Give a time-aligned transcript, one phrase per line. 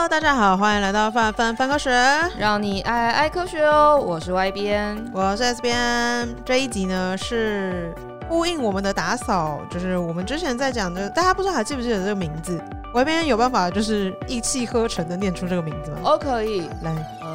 [0.00, 1.90] Hello，大家好，欢迎来到范范范科学，
[2.38, 4.02] 让你爱爱科学哦。
[4.02, 6.26] 我是 Y 编，我是 S 编。
[6.42, 7.94] 这一集呢是
[8.26, 12.58] 呼应我们的打扫，就是我们之前在讲的，大家不知道还记不记得这个名字
[12.94, 15.98] ？Y 边有办法就是一气呵成的念出这个名字吗？
[16.04, 16.60] 哦，可以。
[16.82, 16.90] 来，
[17.20, 17.28] 呃，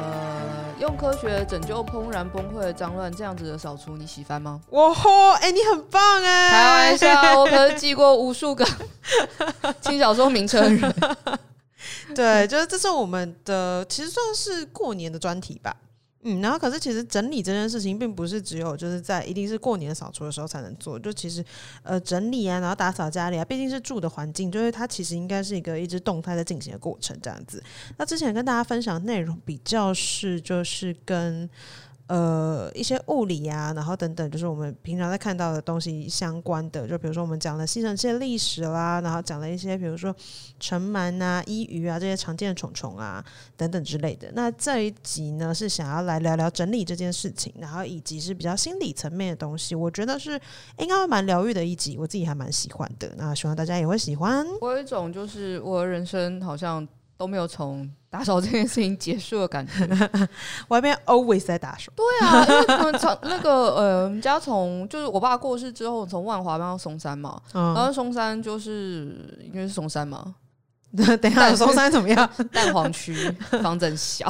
[0.80, 4.60] 用科学拯救怦然崩溃的脏乱，这样子的扫除，你喜欢吗？
[4.70, 6.50] 哇吼，哎，你很棒哎！
[6.50, 8.66] 开玩笑，我可是记过无数个
[9.80, 10.94] 轻小说名称的人。
[12.14, 15.76] 对，就是这是我们的，其实算是过年的专题吧。
[16.28, 20.98] 嗯，然后可是其实整理这件事情，并不是只有就是在一定是过年扫除的时候才能做。
[20.98, 21.44] 就其实
[21.84, 27.62] 呃整理啊，然后打扫家里啊，毕竟是住的环境，就是它其实应该是一个一直动态在进行的过程这样子。
[27.96, 31.48] 那之前跟大家分享内容比较是就是跟。
[32.08, 40.14] 呃，一些物理啊，然后等等，就是我们平常在看到的东西相关的，就比如说我们讲了吸尘器的历史啦，然后讲了一些，比如说
[40.60, 43.24] 尘螨啊、衣鱼啊这些常见的虫虫啊
[43.56, 44.30] 等等之类的。
[44.34, 50.40] 那这一集呢，是想要来聊聊整理这件事情，然后以及是比较心理层面的东西，我觉得是
[50.78, 53.12] 应该会蛮疗愈的一集，我自己还蛮喜欢的。
[53.16, 54.46] 那希望大家也会喜欢。
[54.60, 57.90] 我有一种就是我的人生好像都没有从。
[58.08, 59.86] 打扫这件事情结束的感觉，
[60.68, 61.92] 外面 always 在打扫。
[61.94, 70.34] 对啊，因为我们从那个呃，我们家从就是我爸过世之后，从万华搬到松山嘛，嗯、然后松山就是因为是松山嘛。
[71.20, 72.30] 等一下，松山怎么样？
[72.50, 73.12] 蛋黄区
[73.62, 74.26] 房子很小，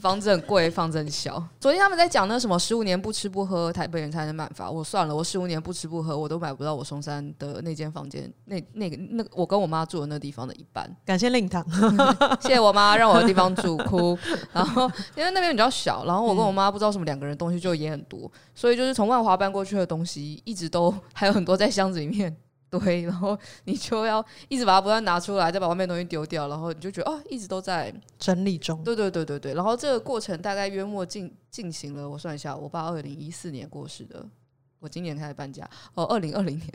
[0.00, 1.42] 房子很贵，房子很小。
[1.58, 4.74] 昨天他们在讲那什么十五年不吃不喝，台北人才能满房。
[4.74, 10.90] 我算了，我十五年不吃不喝，我都买不到我松山的那间房间，那那个那个我跟我妈住的那地方的一半。
[11.06, 11.64] 感谢令堂，
[12.42, 14.18] 谢谢我妈让我的地方住哭。
[14.52, 14.82] 然后
[15.16, 22.36] 因为那边比较小，然后我跟我妈不知道什么两个人东西就也很多，所以就是从万华搬过去的东西一直都还有很多在箱子里面。
[22.70, 28.82] 对，然后 你就要一直把它不断拿出来，再把外面东西丢掉，然后你就觉得哦，一直都在整理中。
[28.84, 34.24] 对对对对对，然后这个过程大概约莫进进行了，我算一下，我爸二零一四年过世的，
[34.78, 36.68] 我今年开始搬家，哦，二零二零年，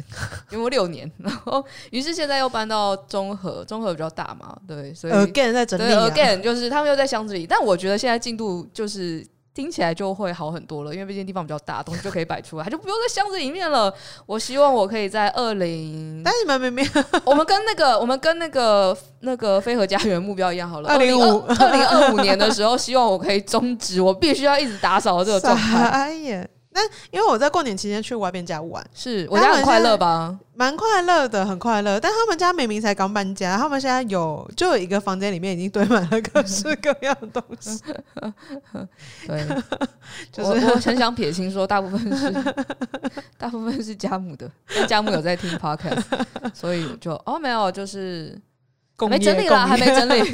[0.50, 9.26] 约莫六年，然后于是现在又搬到中和，中和比较大嘛，对，所以 again 在整理啊，again 就是他们又在箱子里，但我觉得现在进度就是。
[9.56, 13.92] 听起来就会好很多了，因为毕竟地方比较大，东西就可以摆出来，它就不用在箱子里面了。
[14.26, 26.46] 我希望我可以在二零，但你们明明 我们跟那个我们跟那个那个飞鹤家园目标一样好了，二零五二零二五年的时候，希望我可以终止我必须要一直打扫的这个状态。
[26.76, 30.38] 那因为我在过年期间去外边家玩，是我家很快乐吧？
[30.54, 31.98] 蛮快乐的，很快乐。
[31.98, 37.82] 但他们家明明才刚搬家，他们现在有就有一个房间里面已经堆满了各式各样的东西。
[39.26, 39.48] 对，
[40.34, 42.54] 就是我，我很想撇清说，大部分是
[43.40, 46.04] 大部分是家母的，但家母有在听 podcast，
[46.54, 48.38] 所以就哦没有，就是
[49.00, 50.30] 业没整理啦，还没整理。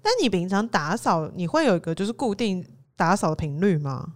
[0.00, 2.64] 但你平常打扫，你会有一个就是固定
[2.96, 4.06] 打扫的频率吗？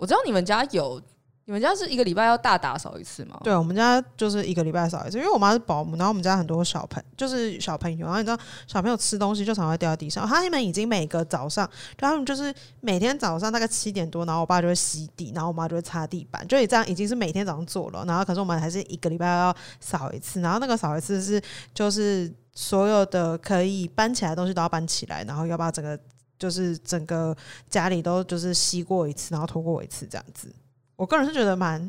[0.00, 0.98] 我知道你们家有，
[1.44, 3.38] 你们家是一个礼拜要大打扫一次吗？
[3.44, 11.68] 对，我们家就是一个礼拜扫一次，因为我妈是保姆，然后我们家很多小朋就是小朋友，然后你知道小朋友吃东西就常会掉在地上，他们已经每个早上，
[11.98, 21.38] 他们就是每天早上大概七点多，然后我爸就会洗地，然后我妈就会擦地板，就这样已经是每天早上做了，然后可是我们还是一个礼拜要扫一次，然后那个扫一次是
[21.74, 26.00] 就是所有的可以搬起来的东西都要搬起来，然后要把整个。
[26.40, 27.36] 就是整个
[27.68, 30.52] 家里都就是吸过一次，然后拖过一次这样子。
[30.96, 31.88] 我个人是觉得蛮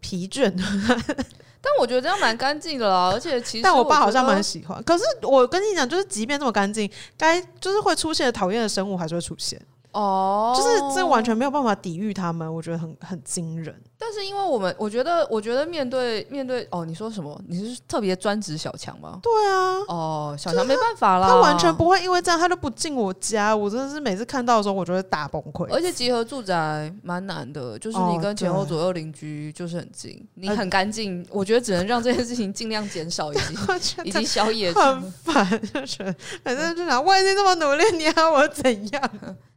[0.00, 0.62] 疲倦的，
[1.62, 3.10] 但我觉得这样蛮干净的啦。
[3.12, 4.82] 而且其实，但我爸好像蛮喜欢。
[4.82, 9.60] 可是我跟你讲，就是即便这么干净，该就是会出现讨厌的生物还是会出现。
[9.94, 13.74] 哦，就是这完全没有办法抵御他们，我觉得很很惊人。
[13.96, 17.40] 但是因为我们，我觉得，我觉得面对面对哦，你说什么？
[17.48, 19.18] 你是特别专职小强吗？
[19.22, 23.56] 对啊，哦，小强没办法啦，他完全不会因为这样，他都不进我家。
[23.56, 25.72] 我真的是每次看到的时候，我就会大崩溃。
[25.72, 39.10] 而且集合住宅蛮难的，就是你跟前后左右邻居就是很近，哦、你很干净，呃、我觉得只能让这件事情尽量减少，以及以及消业很烦，就是反正就想，我已经这么努力，你要我怎样？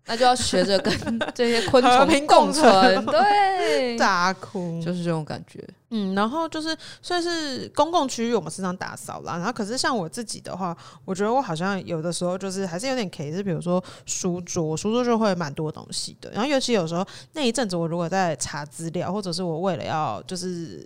[0.07, 0.93] 那就要学着跟
[1.35, 5.63] 这些昆虫共存，对， 大哭就是这种感觉。
[5.89, 9.37] 嗯，然后就是算是公共区域，我们时常打扫啦。
[9.37, 10.75] 然后可是像我自己的话，
[11.05, 16.29] 我觉得我好像有的时候就是还是有点 K，是比如说书桌，书桌就会蛮多东西的。
[16.31, 20.85] 然后尤其有时候那一阵子，我如果在查资料，或者是我为了要就是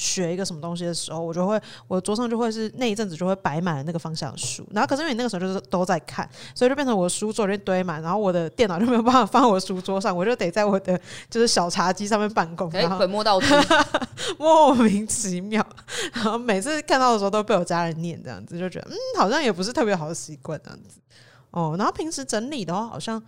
[0.00, 10.98] 学一个什么东西的时候，我就会我桌上就会是那一阵子就会摆满了那个方向的书，然后可是因为你那个时候就是都在看，所以就变成我的书桌里面堆满，然后我的电脑就没有办法放我的书桌上，我就得在我的
[11.28, 13.54] 就是小茶几上面办公，哎，本末倒置，
[14.38, 15.62] 莫名其妙，
[16.14, 20.98] 然后每次看到的时候都被我家人念这样子，就觉得嗯好像也不是特别好的习惯这样子
[21.50, 23.22] 哦，然后平时整理的话，好像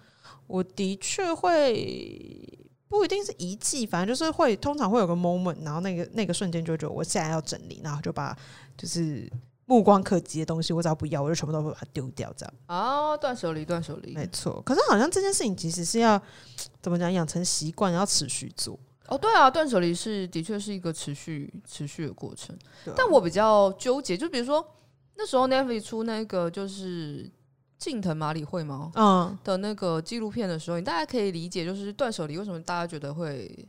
[0.46, 2.48] 我的确会。
[2.92, 8.36] 不一定是一季，反正就是会，通常会有个 moment，然后那个那个瞬间就觉得我现在要整理，然后就把
[8.76, 9.26] 就是
[9.64, 12.54] 目光可及的东西，我只要不要，我就全部都会把它丢掉，这样。
[12.66, 14.60] 哦，断舍离，断舍离，没错。
[14.60, 16.20] 可是好像这件事情其实是要
[16.82, 18.78] 怎么讲，养成习惯，要持续做。
[19.08, 22.54] 哦，对啊，断舍离是的确是一个持续持续的过程。
[22.84, 24.62] 啊、但我比较纠结，就比如说
[25.16, 27.30] 那时候 Netflix 出那个就是。
[27.82, 28.92] 近藤麻里惠吗？
[28.94, 33.68] 嗯，的那个纪录片的时候，你大家可以理解，就是断舍离为什么大家觉得会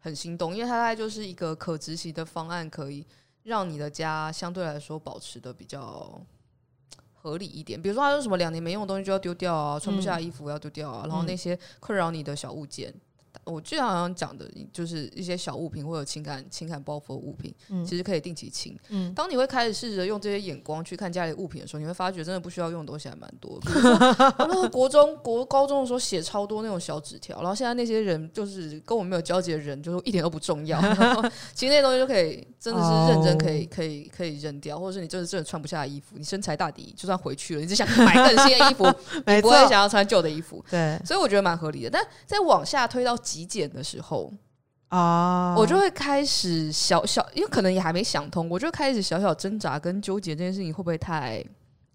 [0.00, 3.06] 很心动，因为它大概就是一个可执行的方案，可以
[3.44, 6.20] 让你的家相对来说保持的比较
[7.12, 7.80] 合理一点。
[7.80, 12.92] 比如说，它有什么两年没用的东西就要丢掉啊，穿不下衣服要丢掉啊，嗯、然后那些困扰你的小物件。
[13.44, 18.78] 我记得好像讲的，就是一些小物品或者情感情感包袱的物品，嗯、其实可以定期清。
[18.88, 23.58] 嗯，当你会开始试着用这些眼光去看家里的物品的时候，你会发觉真的不需要用的东西还蛮多。
[23.60, 23.90] 比如说，
[24.38, 30.80] 我那个国中、国高中的时候写超多那种小纸条，然后现在那些人就是跟我没有交集的人，就是一点都不重要。
[30.94, 31.22] 然后
[31.54, 38.84] 其实那些东西就可以真的是认真可以可以可以扔掉，或者是你真的真的穿不下的衣服，你身材大抵就算回去了，你只想买更新的衣服，
[39.26, 40.64] 你不会想要穿旧的衣服。
[40.70, 41.90] 对，所以我觉得蛮合理的。
[41.90, 43.18] 但再往下推到。
[43.24, 44.30] 极简的时候
[44.88, 51.44] 啊，我就会开始小小，因为可能也还没想通，我就开始小小挣扎跟纠结这件事情会不会太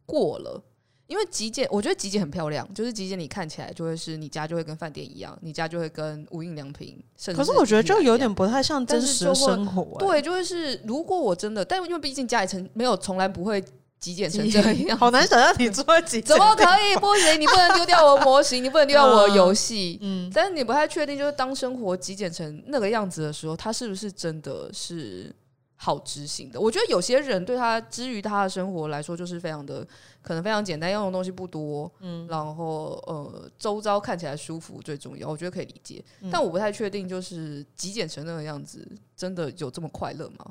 [0.06, 0.62] 过了？
[1.08, 10.00] 因为极简，我觉得极简很漂亮，就是极简你看起来就会是你家就会跟饭店一样，你家就会跟无印良品，甚至可是我觉得就有点不太像真实的生活欸。
[10.00, 13.64] 对，就会是如果我真的，但因为毕竟家里曾没有从来不会。
[14.00, 16.24] 极简成这 样，好难想象你做极简。
[16.24, 16.96] 怎么可以？
[16.96, 20.00] 不行，你不能丢掉我的模型，你不能丢掉我的游戏。
[20.02, 25.36] 嗯，但是你不太确定，就是当生活极简成那个样子的时候，它是不是真的是
[25.76, 26.60] 好执行的？
[26.60, 29.86] 我觉得有些人对他之于他的生活来说，就是非常的
[30.22, 35.28] 可能非常简单，要用的东西不多，嗯，然后呃，周遭看起来舒服最重要。
[35.28, 38.88] 我觉得可以理解，嗯，但我不太确定，就是极简成那个样子，
[39.18, 40.46] 真的有这么快乐吗？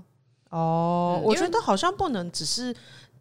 [0.50, 2.74] 哦，嗯，我觉得好像不能只是。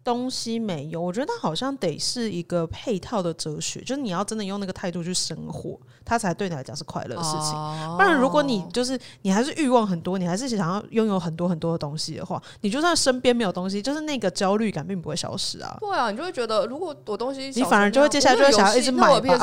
[0.08, 7.54] 东西没有，我觉得它好像得是一个配套的哲学，就是你要真的用那个态度去生活，它才对你来讲是快乐的事情。
[7.54, 15.76] 哦、不然，如果你就是你还是欲望很多，你还是想要拥有很多很多的东西的话，你就算身边没有东西，就是那个焦虑感并不会消失啊。
[15.82, 19.38] 对啊，你就会觉得，如果我东西，你反而就会接下来就会想要一直买吧。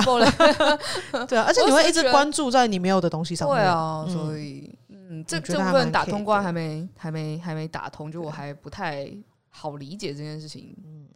[1.29, 3.59] 对啊，而且你会一直关注在你没有的东西上面。
[3.59, 9.07] 对啊，所以嗯，这这部分打通关还没还没还没打通，就我还不太。
[9.57, 11.07] 好理解这件事情，嗯，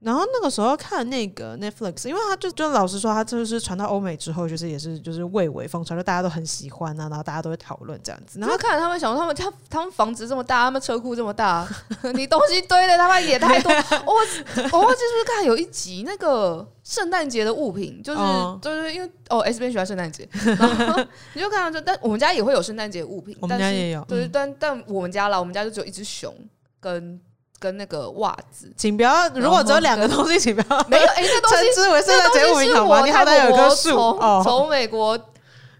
[0.00, 8.38] 然后那个时候看那个 Netflix，因为他就就老实说，他就是传到欧美之后，就是也是就是蔚为风潮，就大家都很喜欢啊，然后大家都会讨论这样子。
[8.38, 11.66] 然后看他们想说，他们他他们房子这么大，他们车库这么大，
[12.14, 13.72] 你东西堆的他妈也太多。
[14.04, 21.02] 我我忘记是不是看有一集那个圣诞节的物品，就是、嗯、就是因为哦 S 边喜欢圣诞节，然后
[21.32, 26.32] 你就看到这，但我们家也会有圣诞节物品，我们家也有，对，但但我们家啦，我们家就只有一只熊
[26.78, 27.18] 跟。
[27.66, 29.28] 跟那个袜子，请不要。
[29.30, 31.06] 如果只有两个东西，请不要没有。
[31.08, 33.04] 哎，这东西称之为圣诞节物品好吗？
[33.04, 35.18] 你好歹有棵树，从从美国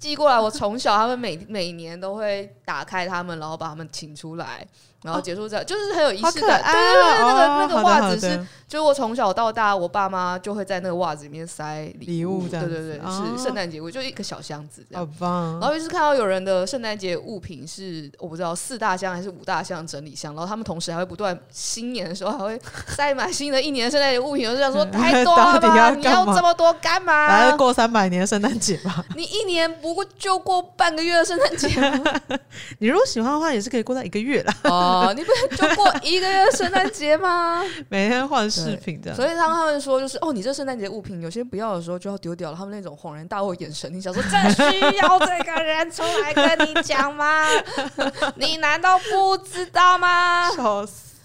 [0.01, 0.41] 寄过来。
[0.41, 4.67] 我从小他们每每年都会打开他们，然后把他们请出来。
[5.07, 6.61] 然后结束这，就是很有仪式感。
[6.63, 12.49] 对对对，那个那个袜子是，就是我从小到大，我爸妈就会在那个袜子里面塞礼物。
[12.49, 15.07] 对对对，是圣诞节物，就一个小箱子这样。
[15.07, 15.61] 好棒！
[15.61, 24.49] 然后于是看到有人的圣诞节物品是我不知道四大箱还是五大箱整理箱，然后他们同时还会不断新年的时候还会塞满新的一年圣诞节物品。
[24.49, 25.91] 我就想说 太多了吧？
[25.95, 27.29] 你要这么多干嘛？
[27.29, 29.05] 来过三百年圣诞节吧？
[29.15, 31.69] 你一年不过就过半个月的圣诞节。
[32.79, 34.53] 你如果喜欢的话，也是可以过到一个月了。
[34.97, 37.63] 哦，你不是就过 一个月圣诞节吗？
[37.89, 42.57] 每天换饰品这样，所以他们他们说就是哦，你这圣诞节物品有些不要的时候就要丢掉了。
[42.57, 47.47] 他们那种恍然大悟眼神，你想说这需要这个人出来跟你讲吗？
[48.37, 50.51] 你难道不知道吗？
[50.53, 51.17] 笑死！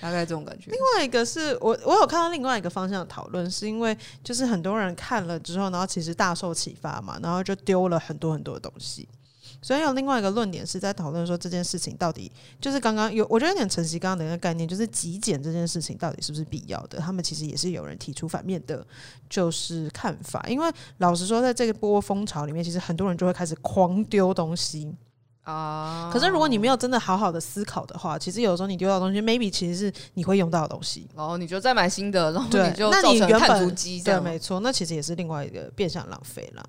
[0.00, 0.70] 大概这种感觉。
[0.70, 9.08] 另外一个是我我有看到另外一个方向的讨论，是因为就是很多人看了之后，然后其实大受启发嘛，然后就丢了很多很多的东西。
[9.66, 12.30] 所以有另外一个论点是在讨论说，这件事情到底
[12.60, 17.00] 就是刚刚有，我觉得有点承袭刚刚的一个概念，就是极简这件事情到底是不是必要的？
[17.00, 18.86] 他们其实也是有人提出反面的，
[19.28, 20.40] 就是看法。
[20.48, 24.94] 因为老实说，在这个波风潮里面，其实很多人就会开始狂丢东西。
[25.42, 26.08] 啊。
[26.12, 31.08] 可是如果你没有真的好好的思考的话，其实有时候你丢到东西，maybe 其实是你会用到的东西。
[31.16, 36.64] 然后你就再买新的，然后你就那你造成原本碳足迹，对，没错，那其实也是另外一个变相浪费啦。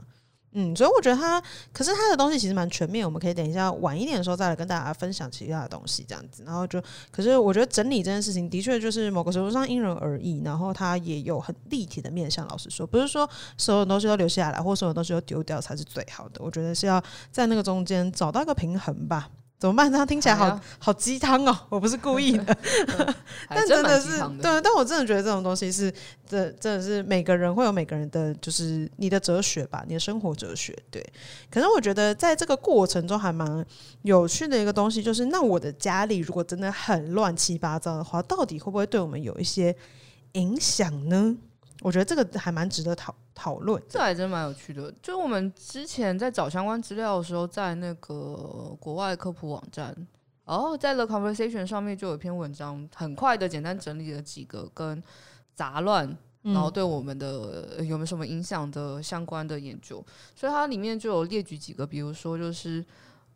[0.59, 1.39] 嗯，所以我觉得他，
[1.71, 6.43] 可是他的东西其实蛮全面，我们可以等一下晚一点的时候再来跟大家分享其他的东西，这样子。
[6.43, 12.47] 然后就，可是我觉得整理这件事情的确就是某个程度上因人而异，然后他也有很立体的面向。
[12.47, 16.41] 老实说，不是说所有东西都留下来，或所有东西都丢掉才是最好的。
[16.43, 16.99] 我觉得是要
[17.31, 19.29] 在那个中间找到一个平衡吧。
[19.59, 19.91] 怎么办？
[19.91, 21.57] 这样听起来好、啊、好鸡汤哦！
[21.69, 22.57] 我不是故意的，
[22.97, 23.15] 嗯、
[23.49, 24.61] 但真的是对。
[24.61, 25.91] 但我真的觉得这种东西是，
[26.27, 30.77] 这真的是每个人会有每个人的，就是你的哲学吧，你的生活哲学。
[30.91, 31.03] 对。
[31.49, 33.65] 可是我觉得在这个过程中还蛮
[34.03, 39.75] 有趣的一个东西，就是那我的家里如果真的很乱七八糟的话，到底会不会对我们有一些
[40.33, 41.35] 影响呢？
[41.81, 44.91] 我觉得这个还蛮值得讨讨论，这还真蛮有趣的。
[44.99, 49.95] 就我们之前在找相关资料的时候，在那个国外科普网站，
[50.43, 55.03] 然后在 The Conversation 上面就有一篇文章，很快的简单整理了几个跟
[55.53, 60.03] 杂乱，然后对我们的有没有什么影响的相关的研究。
[60.35, 62.83] 所以它里面就有列举几个，比如说就是。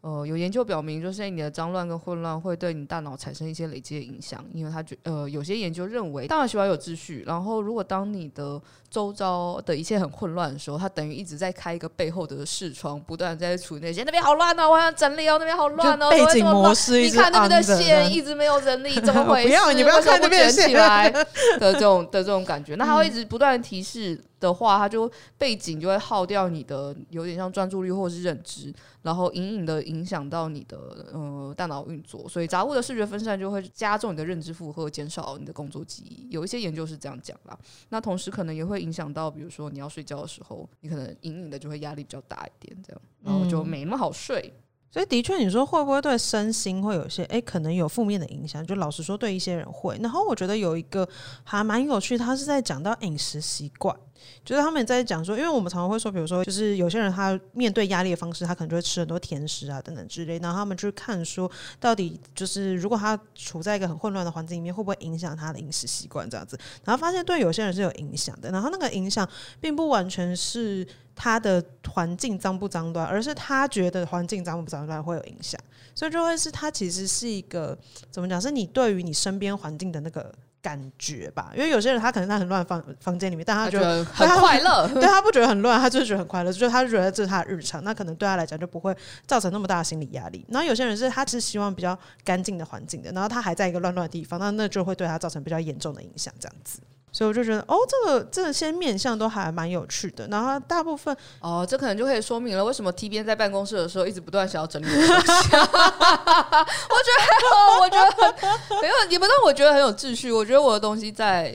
[0.02, 19.50] 呃，有研究表明，就是你的脏乱跟混乱会对你大脑产生一些累积的影响，因为他觉呃，有些研究认为，大脑喜欢有秩序，然后如果当你的周遭的一切很混乱的时候，它等于一直在开一个背后的视窗，不断在处理那些那边好乱哦，我想整理哦，那边好乱哦，背景模式你看那边的线一直没有整理，怎么 回事？
[19.50, 21.12] 不要，你不要看那边卷起来
[21.60, 24.20] 的这种的这种感觉，那它会一直不断提示。
[24.42, 36.28] 的话，它就背景就会耗掉你的，有点像专注力或者是认知，然后隐隐的影响到你的呃大脑运作，所以杂物的视觉分散就会加重你的认知负荷，减少你的工作记忆。
[36.32, 37.58] 有一些研究是这样讲啦。
[37.90, 44.52] 那同时可能也会影响到，比如说你要睡觉的时候，你可能隐隐的就会压力比较大一点，这样，然后就没那么好睡。
[44.94, 48.62] 所以的确，你说会不会对身心会有些诶，可能有负面的影响？
[48.66, 49.98] 就老实说，对一些人会。
[50.02, 51.08] 然后我觉得有一个
[51.46, 53.96] 还蛮有趣，他是在讲到饮食习惯，
[54.44, 60.40] 就是他们在讲说，因为我们常常会说，比如说，就是有些人他面对压力的方式，他可能就会吃很多甜食啊等等之类。
[60.40, 61.50] 然后他们去看说，
[61.80, 66.58] 到底就是如果他处在一个很混乱的环境里面，会不会影响他的饮食习惯这样子？
[66.84, 68.52] 然后发现对有些人是有影响的。
[68.52, 69.28] 然后那个影响
[69.60, 70.88] 并不完全是。
[71.14, 75.60] 他的环境脏不脏乱，而是他觉得环境脏不脏乱会有影响，
[75.94, 77.78] 所以就会是他其实是一个
[78.10, 78.42] 怎么讲？
[78.42, 81.52] 是你对于你身边环境的那个感觉吧？
[81.56, 90.46] 因为有些人他可能在很乱房房间里面，但他觉得很快乐，对他不觉得很乱，他就是觉得很快乐，就他觉得这是他的日常，那可能对他来讲就不会造成那么大的心理压力。
[90.50, 96.80] 然后有些人是他是希望比较干净的环境的，然后他还在一个乱乱的地方，那那就会对他造成比较严重的影响，这样子。
[97.14, 100.26] 所以我就觉得，哦，这个这些面相都还蛮有趣的。
[100.28, 105.04] 然后大部分，哦，这可能就可以说明了为什么 T 边在办公室的时候一直不断想要整理东西。
[105.12, 107.36] 我觉得，
[107.82, 108.34] 我觉得
[108.82, 110.32] 没有，也不但我觉得很有秩序。
[110.32, 111.54] 我觉得我的东西在，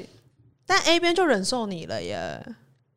[0.66, 2.38] 但 A 边就忍受你了耶。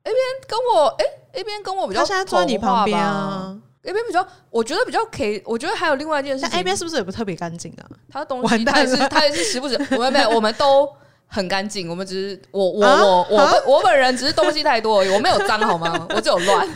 [0.04, 3.58] A 边跟我，哎，A 边跟我比较，他现在坐在你旁边啊。
[3.84, 5.42] A 边比较，我觉得比较可以。
[5.46, 7.88] 我觉得还有另外一件事情，但 A 边是不是也不特别干净啊？
[8.12, 10.86] 他的东西，他也是，他也是时不时，我们没有，我们都。
[11.32, 16.06] 很干净，我们只是我我我我我我本人只是东西太多而已，我没有脏好吗？
[16.10, 16.68] 我只有乱，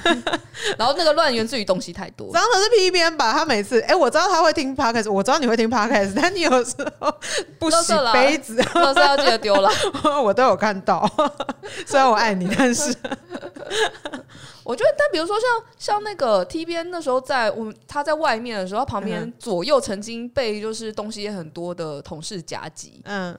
[0.78, 2.32] 然后那个乱源自于东西太多。
[2.32, 3.34] 脏的是 P 编吧？
[3.34, 7.12] 他每次哎、欸，我知道他会听 Podcast，我知道你会听 Podcast，但你有时候
[7.58, 9.72] 不洗杯子， 都是要记得丢了，
[10.24, 11.10] 我都有看到。
[11.88, 12.96] 虽然我爱你，但是
[14.64, 23.36] 我觉得，但比如说像像那个 T 编那时候在我们他在外面的时候，旁边左右曾经被就是东西也很多的同事夹击，嗯。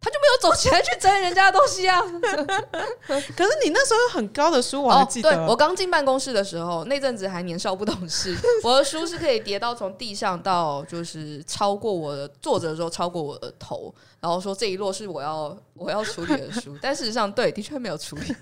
[0.00, 2.00] 他就没有走起来去整理人家的东西啊！
[3.36, 5.30] 可是你那时候很高的书，我还记得。
[5.30, 13.92] 哦、对，我刚进办公室的时候，那阵子还年少不懂事， 我的书是可以叠到从地上到就是超过我的坐着的时候超过我的头。
[14.20, 18.34] 然后说这一摞是我要我要处理的书， 但事实上对，的确没有处理。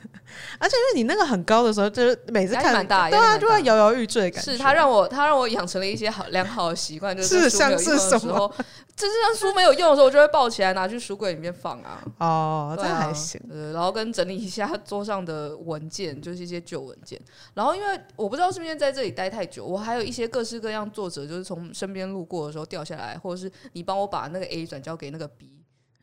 [0.58, 4.52] 而且因为你那个很高的时候，就是每次看蛮大，对啊，就会摇摇欲坠的感觉。
[4.52, 8.50] 是他让我他让我养成了一些好良好的习惯，就是书没有用的时候，
[8.96, 12.02] 就是像书没有用的时候，我就会抱起来拿去书柜里面放啊。
[12.18, 13.40] 哦，这还行。
[13.50, 17.20] 呃，然后跟整理一下桌上的文件，就是一些旧文件。
[17.54, 25.52] 然后因为我不知道是不是在这里待太久，我还有一些各式各样作者，就是从身边路过的时候掉下来，或者是你帮我把那个 A 转交给那个 B。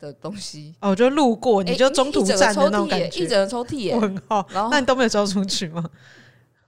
[0.00, 4.46] 的东西哦，就路过，你就中途站的那种感觉，一整个抽屉耶，很好。
[4.52, 5.82] 然后那你都没有交出去吗？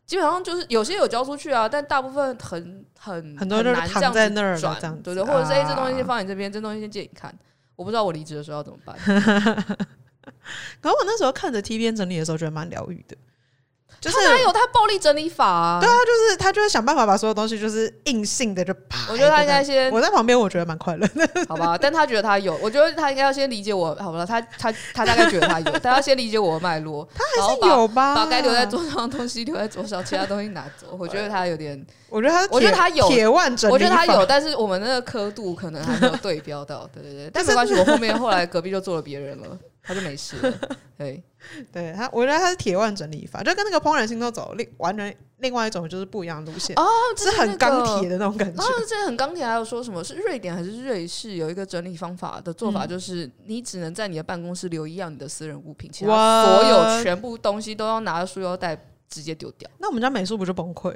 [0.06, 7.36] 基本上就是有些有交出去啊，但大部分很很很多人躺在那儿转，对对，或者是哎，这东西先放你这边，这东西先借你看。
[7.74, 8.96] 我不知道我离职的时候要怎么办。
[10.80, 13.16] 可是我那时候看着 T 边整理的时候，觉得蛮疗愈的。
[14.00, 19.10] 就是他有他暴力整理法啊，对啊，就是他就是想办法把所有东西就是硬性的就啪。
[19.10, 21.76] 我觉得他应该先我在旁边，我觉得蛮快乐的，好吧？
[21.76, 28.14] 但他觉得他有，我觉得他应该要先理解我，好了，他他他大概觉得他有，他要先理解我的脉络， 他还是有吧？
[28.14, 30.96] 把该留在桌上的东西留在桌上，其他东西拿走。
[30.98, 37.30] 我觉得他有点， 我觉得他，我觉得他有铁腕整理，我觉得他有，但是我们那个刻度可能还没有对标到，对对对。
[37.34, 39.46] 但没关系，我后面后来隔壁就做了别人了，
[39.86, 40.58] 他就没事了，
[40.98, 41.22] 对。
[41.72, 46.84] 对他，我觉得他是铁腕整理法，就跟那个怦然心动走另完全另外一种就是不一样的路线哦，
[47.16, 48.64] 是很钢铁的那种感觉。
[48.88, 58.76] 这很钢铁，还有说什么是瑞典还是瑞士有一个整理方法的做法，就是你只能在你的办公室留一样你的私人物品，其他所有全部东西都要拿着束腰带
[59.08, 59.70] 直接丢掉。
[59.78, 60.92] 那我们家美术不就崩溃？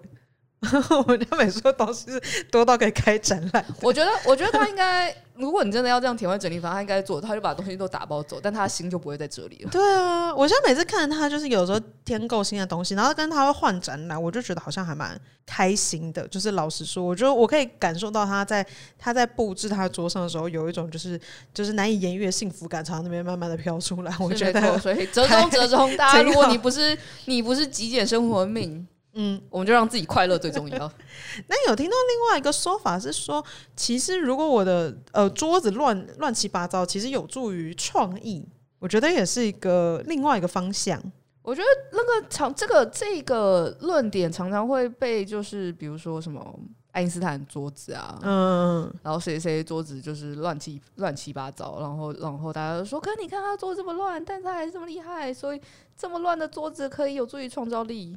[0.91, 3.65] 我们家美术的东西是多到可以开展览。
[3.81, 9.71] 我觉得，我觉得他应该，如果你真的要这样填完整理法，他应该做，他就把东西都打包走，但他的心就不会在这里了。
[9.71, 16.29] 对啊，我现在每次看他，就是有时候添购新的东西，然后跟他会换展览，我就觉得好像还蛮开心的。
[16.29, 18.65] 就是老实说，我觉得我可以感受到他在
[18.99, 21.19] 他在布置他桌上的时候，有一种就是
[21.55, 24.15] 就是难以言喻的幸福感，从那边慢慢的飘出来。
[24.21, 28.87] 我觉得，所以折中折中， 大家 如果你不是你不是极简生活命。
[29.15, 30.79] 嗯，我们就让自己快乐最重要。
[31.49, 38.47] 那有听到另外一个说法是说，其实如果我的呃桌子乱乱七八糟，其实有助于创意。
[38.79, 40.99] 我觉得也是一个另外一个方向。
[41.43, 46.59] 我觉得那个常这个这个论点常常会被就是比如说什么
[46.93, 55.61] 爱因斯坦桌子啊，嗯，然后谁谁桌子就是乱七乱七八糟，然后然后大家都说，可你看他桌子这么乱，但他还是这么厉害，所以
[55.97, 58.17] 这么乱的桌子可以有助于创造力。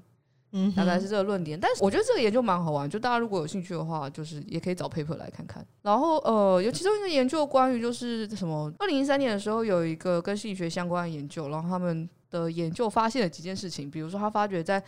[0.55, 5.65] 嗯，大概是这个论点，但是我觉得这个研究蛮好玩，就大家如果有兴趣的话，就是也可以找 paper 来看看。
[5.81, 14.81] 然后呃，有其中一个研究关于就是什么，二零一三年的时候有一个跟心理学相关的研究，然后他们的研究发现了几件事情，比如说他发觉在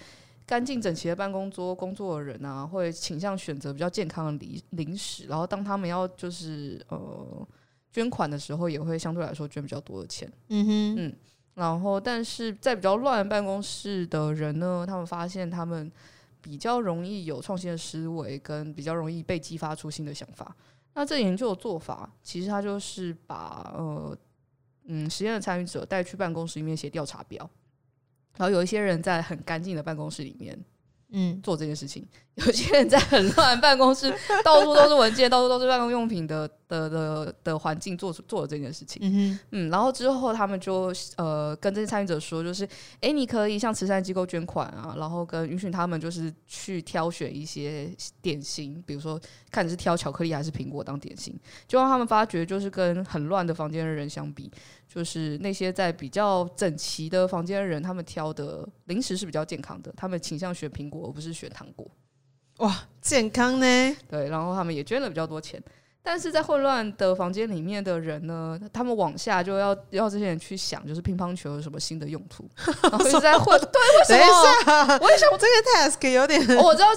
[0.46, 7.48] 干净整齐的办公桌工作的人啊，会倾向选择比较健康的零零食，然后当他们要就是呃
[7.92, 10.32] 捐款的时候，也会相对来说捐比较多的钱。
[10.50, 11.16] 嗯哼，嗯。
[11.56, 15.92] 然后，但是在比较乱办公室的人呢，他们发现他们
[16.42, 20.54] 比较容易有创新的思维，跟比较容易被激发出新的想法。
[20.94, 24.18] 那这研究的做法，其实他就是把呃
[24.86, 27.50] 嗯实验的参与者带去办公室里面写调查表，
[28.38, 30.58] 然后有一些人在很干净的办公室里面。
[31.12, 34.14] 嗯，做这件事情， 有些人在很乱办公室，
[34.44, 39.00] 到处都是文件，到处都是办公用品的的的的环境做做了这件事情。
[39.04, 42.68] 嗯，嗯然后之后他们就呃跟这些参与者说，就是
[43.02, 47.90] 哎，你可以向慈善机构捐款啊，然后跟允许他们就是去挑选一些
[48.22, 49.20] 点心，比如说
[49.52, 54.52] 看你是挑巧克力还是苹果当点心，就让他们发觉，就是跟很乱的房间的人相比。
[54.96, 61.86] 就是那些在比较整齐的房间的人，他们挑的零食是比较健康的，他们倾向选苹果而不是选糖果。
[62.60, 63.98] 哇，健康呢？
[64.10, 65.62] 对，然后他们也捐了比较多钱。
[66.02, 72.50] 但是在混乱的房间里面的人呢，他们往下就要要这些人去想，就是乒乓球有什么新的用途，
[72.90, 73.60] 然后一直在混。
[73.60, 74.34] 对，为什
[74.66, 75.00] 么？
[75.02, 76.88] 我也想，我这个 task 有点，我知道。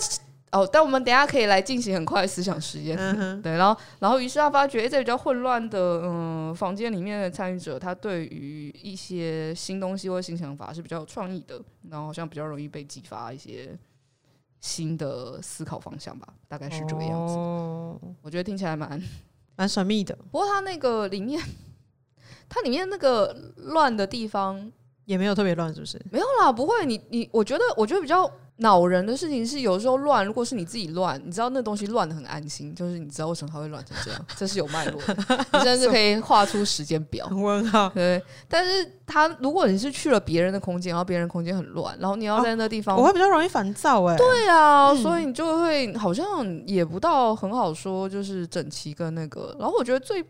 [0.50, 13.78] 哦，但我们等一下可以来进行很快的思想实验，嗯、 对，然后，然后，于是他发觉，在比较混乱的嗯房间里面的参与者，他对于一些新东西或新想法是比较有创意的，然后好像比较容易被激发一些
[14.60, 17.34] 新的思考方向吧，大概是这个样子。
[17.34, 19.02] 哦、我觉得听起来蛮
[19.54, 20.16] 蛮神秘的。
[20.30, 21.38] 不过它那个里面，
[22.48, 24.72] 它里面那个乱的地方
[25.04, 26.00] 也没有特别乱，是不是？
[26.10, 26.86] 没有啦，不会。
[26.86, 28.30] 你你，我觉得，我觉得比较。
[28.58, 35.16] 恼人的事情是，有时候乱，如果是你自己乱，你知道那东西乱的很安心，就是你知道为什么它会乱成这样，这是有脉络的，
[35.54, 37.28] 你甚至可以画出时间表。
[37.30, 37.88] 问号。
[37.90, 44.16] 对，但是他如果你是去了别人的空间，然后别人空间很乱，然后你要在那地方，哦、我会比较容易烦躁哎。
[44.16, 49.54] 对啊，嗯、所以你就会好像也不到很好说，就是整齐跟那个。
[49.58, 50.24] 然后我觉得最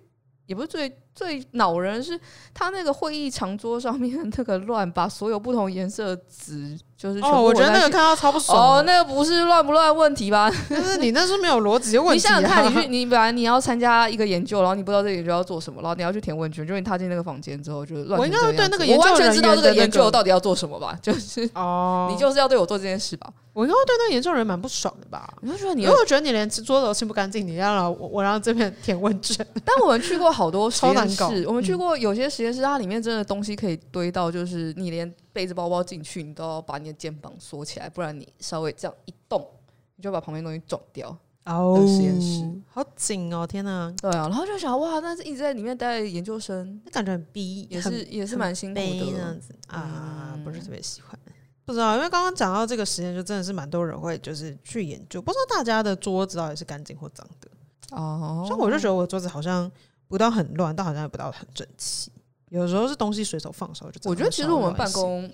[0.49, 2.19] 也不是最最恼人，是
[2.53, 6.77] 他那个会议长桌上面那个乱，把所有不同颜色的纸。
[6.97, 10.51] 就是哦，我觉得那个看到超不爽哦，那个不是乱不乱问题吧？
[10.69, 12.41] 就是你那是没有逻辑的问题、啊。
[12.41, 18.19] 你想想看，你去 你本来你要参加一个研究，然后你不知道这个研究要做什么，然后你要去填问卷，就是你踏进那个房间之后就乱。
[18.19, 20.99] 我应该对那个我完全知道这个研究到底要做什么吧？
[21.01, 23.31] 就是哦，你就是要对我做这件事吧？
[23.59, 25.29] 我应该对那个研究人蛮不爽的吧？
[25.43, 29.45] 你会觉得你，因为我觉得你连桌子都清不干净，你要让我我让这边填问卷。
[29.65, 35.13] 但我们去过好多实验室，我们去过有些实验室，它里面真的东西可以堆到，就是你连。
[35.31, 39.47] 背着包包进去，你都要把你的肩膀缩起来，不然你稍微这样一动，
[39.95, 41.17] 你就把旁边东西撞掉。
[41.45, 43.47] 哦，实验室好紧哦！
[43.47, 51.17] 天哪，对啊，然后就想哇，那是一直在里面待研究生，那感觉很逼，也是也是蛮辛苦的这样子啊，不是特别喜欢。
[51.69, 57.51] 不知道，因为刚刚讲到这个实验，就真的是蛮多人会就是去研究，不知道大家的桌子到底是干净或脏的
[57.91, 58.43] 哦。
[58.49, 59.71] 所以我就觉得我的桌子好像
[60.07, 62.11] 不到很乱，但好像也不到很整齐。
[62.49, 65.31] 有时候是东西随手放的时候，就我觉得其实我们办公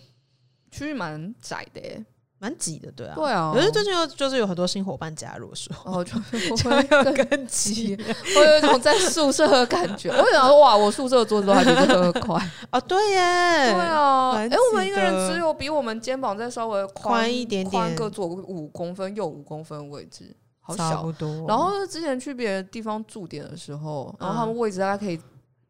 [0.73, 2.05] 区域蛮窄的耶。
[2.38, 3.53] 蛮挤的，对啊，对啊。
[3.55, 6.12] 可是最近又就是有很多新伙伴加入的时候，哦，就
[6.70, 7.97] 会更挤，
[8.37, 10.11] 我有一种在宿舍的感觉。
[10.11, 12.37] 我想说，哇，我宿舍的桌子都还比这个快
[12.70, 12.81] 啊！
[12.83, 14.33] 对耶，对啊。
[14.33, 21.03] 哎，我们一个人只有比我们肩膀再稍微宽一点点，宽个左五公分，右五公分位置，好小。
[21.03, 21.47] 不多。
[21.49, 25.18] 然后之前去别的地方驻点的时候，然后他们位置大概可以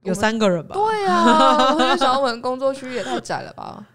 [0.02, 0.74] 有三个人吧？
[0.74, 3.86] 对啊，我就想我们工作区域也太窄了吧。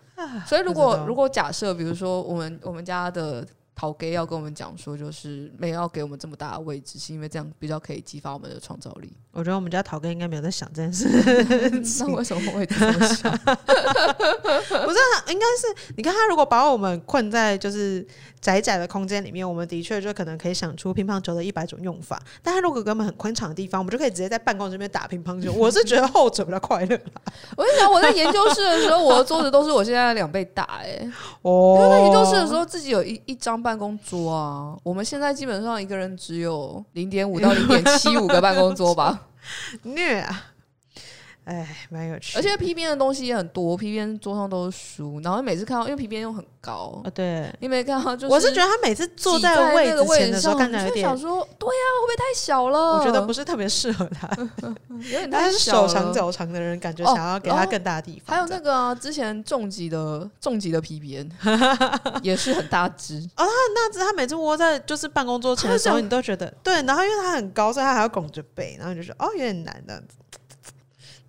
[0.46, 3.46] 所以，如果如果假设，比如说我们我们家的
[3.80, 9.10] 陶哥要跟我们讲说，就是没有要给我们这么大的位置，是因为这样比较可以激发我们的创造力。
[9.32, 11.08] 我觉得我们家陶哥应该没有在想这件事。
[12.04, 13.32] 那为什么会这么想？
[13.40, 15.00] 不是，
[15.32, 18.06] 应该是你看他如果把我们困在就是。
[18.42, 22.18] 窄窄的空间里面，我们的确就可能可以想出乒乓球的一百种用法。
[22.42, 25.52] 但他如果给我们很宽敞的地方，我们就可以直接在办公室里面打乒乓球。
[25.52, 26.98] 我是觉得后者比较快乐。
[27.58, 31.12] 我跟你讲，我在研究室的时候，我的桌子都是我现在的两倍大哎、欸。
[31.44, 34.76] 哦，因为在研究室的时候，自己有一一张办公桌啊。
[34.82, 39.28] 我们现在基本上一个人只有零点五到 零点七五个办公桌吧。
[39.84, 40.46] 虐啊！
[41.50, 48.16] 哎，蛮有趣，而且皮鞭的东西也很多，皮鞭桌上都是书，然后每次看到，因为皮鞭又很高啊，对，你没看到？
[48.16, 53.00] 就是我是觉得他每次坐在位置前的时候，看起来有点想说，对呀、啊，会不会太小了？
[53.00, 54.30] 我觉得不是特别适合他，
[54.94, 55.88] 有点太小了。
[55.88, 58.36] 手长脚长的人，感觉想要给他更大的地方。
[58.36, 61.28] 还有那个、啊、之前重疾的重疾的皮鞭，
[62.22, 70.16] 也是很大只哦，他很大只，他每次窝在就是办公桌前的时候，你都觉得对，然后因为他很高，所以他还要拱着背，然后你就说哦，有点难这样子，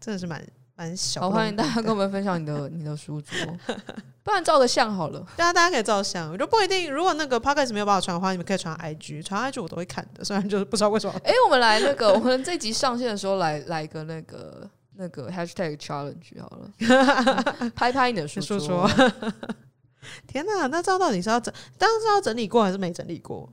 [0.01, 0.43] 真的是蛮。
[0.77, 3.37] 蛮小，好欢迎大家跟我们分享你的 你的书桌，
[4.25, 5.21] 不然照个相好了。
[5.37, 6.91] 大家大家可以照相，我就不一定。
[6.91, 10.25] 如果那个 podcast 没有办法传的话，你们可以传 IG，传 IG 我都会看的。
[10.25, 11.13] 虽然就是不知道为什么。
[11.23, 18.91] 哎、欸，我们来那个，我们这集上线的时候来来一个那个那个 hashtag challenge 好了， 拍拍你的书桌。
[20.27, 21.53] 天哪，那照到底是要整？
[21.77, 23.47] 当时要整理过还是没整理过？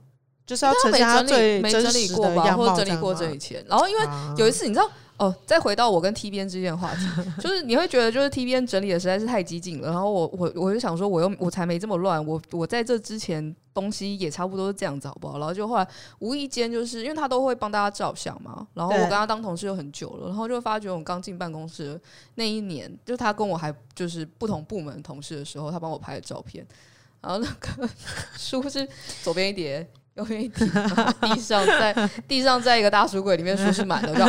[0.46, 3.62] 就是要呈现他最没整理过吧，或者整理过这一切。
[3.68, 4.02] 然后因为
[4.38, 4.90] 有一次，你知道。
[5.18, 7.00] 哦，再回到我跟 T 编之间的话题，
[7.42, 15.38] 就是你会觉得就是 T 编整理的实在是太激进了，然后我我我就想说，我又我才没这么乱，我我在这之前东西也差不多是这样子，好不好？
[15.38, 15.88] 然后就后来
[16.20, 22.00] 无意间就是因为他都会帮大家照相嘛，然后我跟他当同事又很久了，然后就发觉我刚进办公室
[22.36, 26.64] 那一年，就他跟我还就是不同部门同事的时候，他帮我拍的照片，
[27.20, 27.88] 然后那个
[28.38, 28.88] 书是
[29.24, 29.88] 左边一叠。
[30.24, 30.70] 有一点，
[31.20, 34.10] 地上在地上在一个大书柜里面，书是满的。
[34.10, 34.26] 我说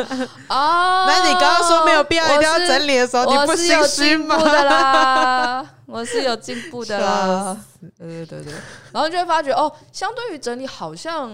[0.49, 5.75] 哦， 那你刚刚说没有必要一定要整理的时候，你不是有进步的啦？
[5.85, 7.57] 我是有进步的啦。
[7.97, 8.53] 对对对对，
[8.91, 11.31] 然后就会发觉哦，相对于整理，好像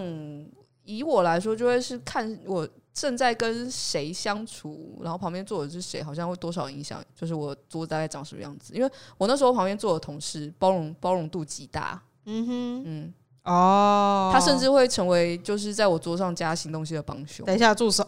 [0.83, 8.73] 以我来说，就会是看我正在跟谁相处，然后旁边坐的是谁，好像会多少影响，就是我桌子大概长什么样子。
[8.73, 12.01] 因为我那时候旁边坐的同事包容包容度极大。
[12.25, 13.13] 嗯哼，嗯。
[13.45, 17.45] 哦，他甚至会成为就是在我桌上加新东西的帮凶。
[17.45, 18.05] 等一下，住手！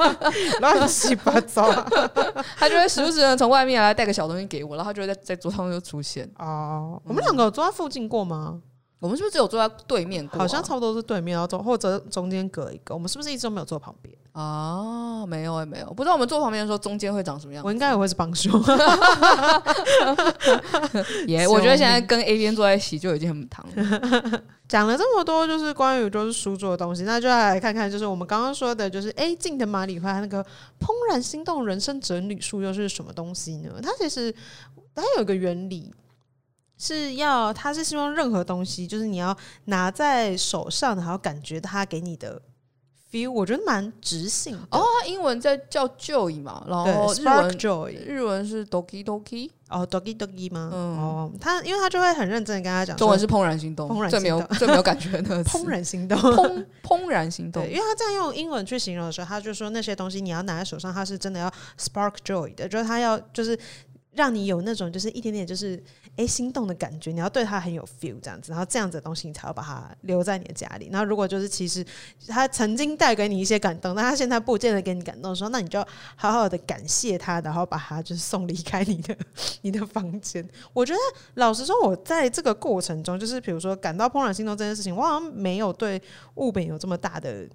[0.60, 1.70] 乱七八糟。
[2.56, 6.30] 他就会时不时的从外面来带个小东西给我，然后他就会在在桌上就出现。
[6.38, 8.60] 哦，我们两个有坐在附近过吗？
[8.98, 10.38] 我们是不是只有坐在对面过？
[10.38, 12.94] 好像差不多是对面，然后中或者中间隔一个。
[12.94, 14.14] 我们是不是一直都没有坐旁边？
[14.36, 17.64] 啊，没有也没有，不知道我们坐旁边的时候中间会长什么样。
[17.64, 18.52] 我应该也会是帮凶。
[21.26, 24.42] 耶，我觉得现在跟 A 编坐在一起就已经很糖了。
[24.68, 30.44] 讲了这么多，就是关于就是书桌的东西，那就来看看，就是我们刚刚说的，就是哎，近藤麻里花那个
[30.80, 33.70] 《怦然心动人生整理术》又是什么东西呢？
[33.82, 34.30] 它其实
[34.94, 35.94] 它有一个原理，
[36.76, 42.42] 是要它是希望任何东西，就是你要拿在手上，然后感觉它给你的
[43.16, 44.78] feel，我觉得蛮直性的。
[44.78, 49.50] 哦，英文在叫 joy 嘛，然后日文 joy，日文是 doki doki。
[49.68, 50.70] 哦，doki doki 吗？
[50.72, 57.60] 嗯、哦，他因为他就会很认真的跟他讲，中文是怦然心动，怦然最没有 最没有感觉的怦然心动，怦怦然心动。
[57.64, 63.58] 对，因为他这样用英文去形容的时候，他就说那些东西你要拿在手上，他是真的要 spark joy 的，就是他要就是。
[64.16, 65.80] 让你有那种就是一点点就是
[66.16, 70.88] 诶心动的感觉，你要对他很有 feel 这样子，然后这样子的东西你才要把它留在你的家里。
[70.90, 71.84] 然后如果就是其实
[72.26, 79.16] 他曾经带给你一些感动，但他现在不见得给你感动的时候，那你就好好的感谢他，然后把他就是送离开你的
[79.60, 80.42] 你的房间。
[80.72, 80.98] 我觉得
[81.34, 86.00] 老实说，我在这个过程中，就是比如说感到怦然心动这件事情，我好像没有对
[86.36, 87.46] 物品有这么大的。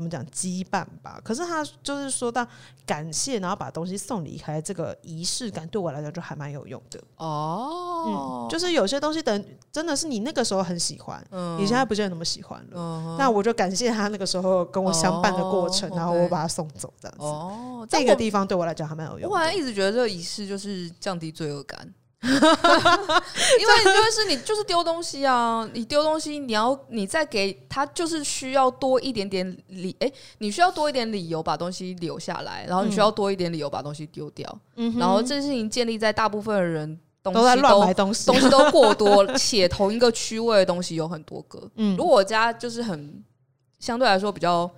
[0.00, 1.20] 怎么讲羁绊吧。
[1.22, 2.46] 可是他就是说到
[2.86, 8.48] 感谢，然后把东西送离开，这个仪式感对我来讲就还蛮有用的哦、嗯。
[8.48, 12.72] 就是有些东西等真的是你那个时候很喜欢，嗯、你现在不见得那么喜欢了。
[12.74, 17.24] 嗯、那我就感谢他那个时候跟我相伴的过程，哦、然后我把他送走这样子。
[17.24, 19.28] 哦，这个地方对我来讲还蛮有用的。
[19.28, 21.92] 我好像一直觉得这个仪式就是降低罪恶感。
[22.30, 36.86] 因为你就是你就是丢东西啊，你丢东西，你要你再给他，就是需要多一点点理，哎、欸，你需要多一点理由把东西留下来，然后你需要多一点理由把东西丢掉，嗯、然后这件事情建立在大部分的人
[37.22, 41.66] 东西都，都在乱买东西，东西都过多，且同一个区位的东西有很多个。
[41.76, 43.24] 嗯，如果我家就是很
[43.78, 44.70] 相对来说比较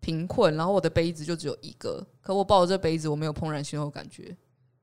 [0.00, 4.34] 贫困，然后我的杯子就只有一个，可我抱着这杯子，我没有怦然心动的感觉。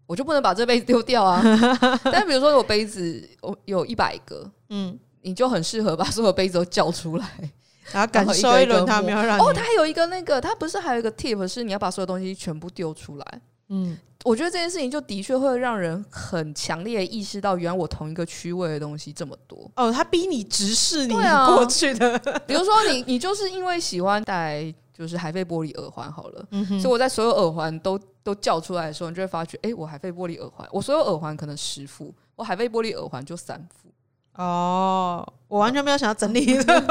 [0.08, 1.42] 我就不能把这杯子丢掉啊！
[2.06, 7.28] 但比如说我杯子我有一百个，嗯，你就很适合把所有杯子都叫出来，
[7.92, 13.42] 然后感受一轮他没有让哦，他还有一个那个，他不是还有一个 tip 是你要把所有东西全部丢出来。
[13.70, 19.72] 嗯，我觉得这件事情就的确会让人很强烈的意识到，原来我同一个区位的东西这么多。
[19.76, 24.72] 哦，他逼你直视你过去的，比如说你你就是因为喜欢戴。
[24.98, 33.90] 就是海飞玻璃耳环好了，嗯、哼所以我在所有耳环都都叫出来的时候，你就会发觉，哎、欸，我海飞玻璃耳环，我所有耳环可能十副，我海飞玻璃耳环就三副。
[34.38, 36.64] 哦，我完全没有想要整理的。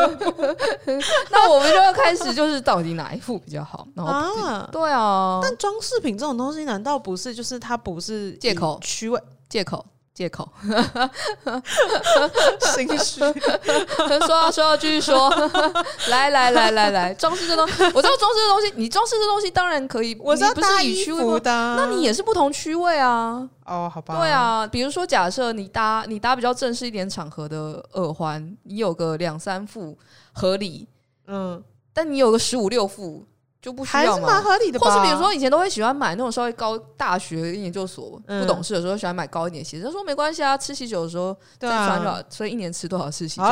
[1.31, 3.87] 那我们就要开始，就是到底哪一副比较好？
[3.95, 5.41] 然后啊，对啊。
[5.43, 9.85] 但装饰品这种东西，难道不是就是它不是借口虚伪借口？
[10.15, 10.49] 借口，
[12.61, 13.21] 心虚。
[14.25, 15.29] 说要说要继续说，
[16.09, 23.49] 来来来来来，装饰这东西，我知道装饰这东西，你装饰这东西当然可以，我知道搭衣服的，那你也是不同区位啊。
[23.67, 24.21] 哦，好吧。
[24.21, 29.99] 对啊，比如说假设你搭你搭比较正式一点场合的耳环，你有个两三副
[30.33, 30.87] 合理，
[31.27, 31.61] 嗯，
[31.93, 33.27] 但你有个十五六副。
[33.65, 34.13] 就不需要吗？
[34.13, 34.91] 还是蛮合理的吧。
[34.91, 39.87] 或是比如说，以前都会喜欢买那种稍微高大学研究所不懂事的时候，喜欢买高一点鞋子。
[39.87, 42.19] 他说没关系啊，吃喜酒的时候再穿就好。
[42.29, 43.47] 所以一年吃多少次喜酒？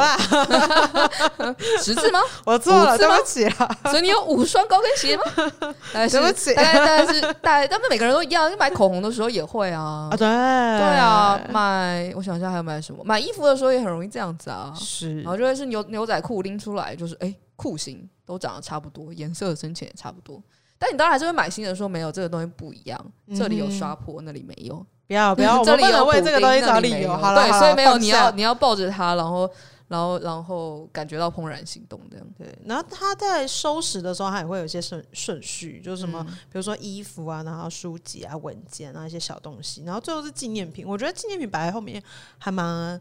[1.82, 2.20] 十次吗？
[2.44, 3.78] 我错了，对不起啊。
[3.84, 5.22] 所以你有五双高跟鞋吗？
[5.94, 8.50] 对不起，大概大概是大概，但是每个人都一样。
[8.50, 10.10] 就买口红的时候也会啊。
[10.10, 13.02] 啊，对，对啊，买我想一下还有买什么？
[13.02, 14.70] 买衣服的时候也很容易这样子啊。
[14.76, 17.34] 是，然后就会是牛牛仔裤拎出来，就是哎。
[17.54, 20.42] 裤型都长得差不多，颜色深浅也差不多，
[20.78, 24.84] 但你当然还是会买新的，说没有这个东西不一样，嗯、这里有刷破，那里没有。
[25.06, 27.14] 不要 不要，这里有为这个东西找理由。
[27.14, 29.50] 好了，对，所以没有，你要你要抱着它，然后
[29.88, 32.26] 然后然后感觉到怦然心动这样。
[32.38, 40.86] 对，然后他在收拾的时候，他也会有一些顺顺序，就是什么，嗯、比如说衣服啊，然后书籍啊、文件啊一些小东西，然后最后是纪念品。
[40.86, 42.02] 我觉得纪念品摆在后面
[42.38, 42.98] 还蛮。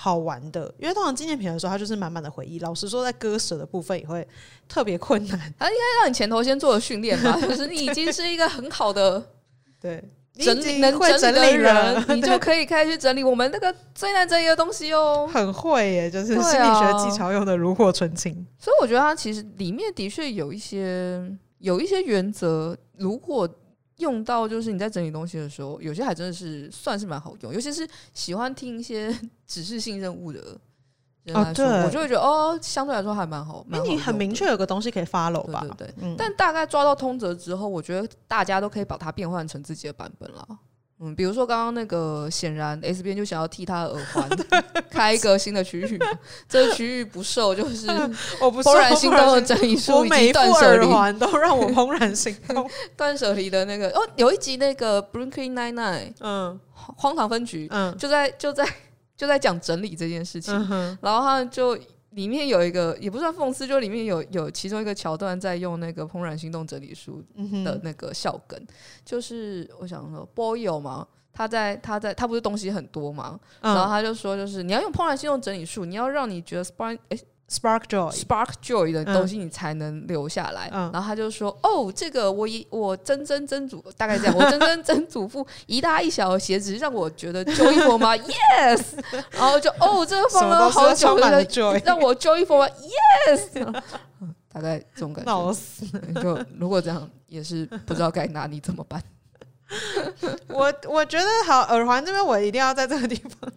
[0.00, 2.60] 好玩的，因为通常纪念品的时候，它就是满满的回忆。
[2.60, 4.24] 老实说，在割舍的部分也会
[4.68, 5.36] 特别困难。
[5.58, 9.20] 它应该让你前头先做了训练吧， 就是你已经是一个很好的
[9.80, 10.00] 对
[10.34, 15.28] 整理能整理人，你就 可以开始去整理我们那个最难整理的东西哦。
[15.32, 18.32] 很会耶，就是心理学技巧用的炉火纯青。
[18.34, 21.20] 啊、所以我觉得它其实里面的确有一些
[21.58, 23.48] 有一些原则，如果。
[23.98, 30.58] 用到就是你在整理东西的时候，有些还真的是算是蛮好用，尤其是喜欢听一些指示性任务的
[31.24, 33.64] 人来说，哦、我就会觉得哦，相对来说还蛮好。
[33.70, 35.60] 因为你很明确有个东西可以 follow 吧？
[35.76, 35.94] 对对对。
[36.00, 40.46] 嗯、但大概抓到通则之后，我觉得大家都可以把它变换成自己的版本了。
[41.00, 44.28] 嗯，比如说刚刚那个，显然 S 边就想要替他的耳 环
[44.90, 45.98] 开一个新的区域，
[46.48, 47.86] 这个区域不受就是
[48.42, 52.68] 我不怦然心动的整理术，我每一副耳环都让我怦然心动。
[52.96, 58.66] 断舍离的那个哦，有一集那个 Brooklyn Nine-Nine，嗯，荒唐分局，嗯，就在就在
[59.16, 61.78] 就在讲整理这件事情，嗯、然后他就。
[62.18, 67.22] 里面有一个也不算讽刺，就里面有有其中一个桥段在用那个《怦然心动整理术》
[67.62, 68.66] 的那个笑梗，嗯、
[69.04, 77.18] 就是我想说，Boyle 嘛，他在他在他不是东西很多嘛，嗯、然后他就说，就是你要用《怦然心动整理术》，你要让你觉得 spring 哎。
[77.50, 80.68] Spark joy, spark joy 的东西你才能留下来。
[80.70, 88.14] 嗯、然后他就说：“哦，这个我一我曾曾曾祖大概这样，我曾曾曾祖父一大一小的鞋子让我觉得 joyful 吗？
[88.20, 88.82] Yes。
[89.30, 92.68] 然后就哦，这个放了好久的 joy 让我 joyful 吗
[93.26, 93.82] ？Yes。
[94.52, 95.30] 大概这种感觉。
[95.30, 95.86] 闹死！
[96.22, 99.02] 就如果这样也是不知道该拿你怎么办。
[100.48, 103.50] 我我觉得好耳环这边我一定要在这个地方。”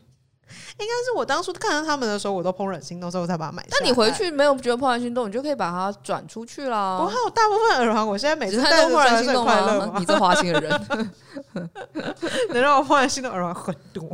[0.81, 3.77] 应该是我当初看到他们的时候，我都怦然心动，所以我才把它买下来。
[3.79, 6.97] 那你回去没有觉得怦然心动，你就可以把它转出去啦。
[6.99, 9.93] 我还有大部分耳环，我现在每次戴都怦然心动吗？
[9.99, 11.11] 你这花心的人，
[12.49, 14.09] 能让我怦然心动耳环很多。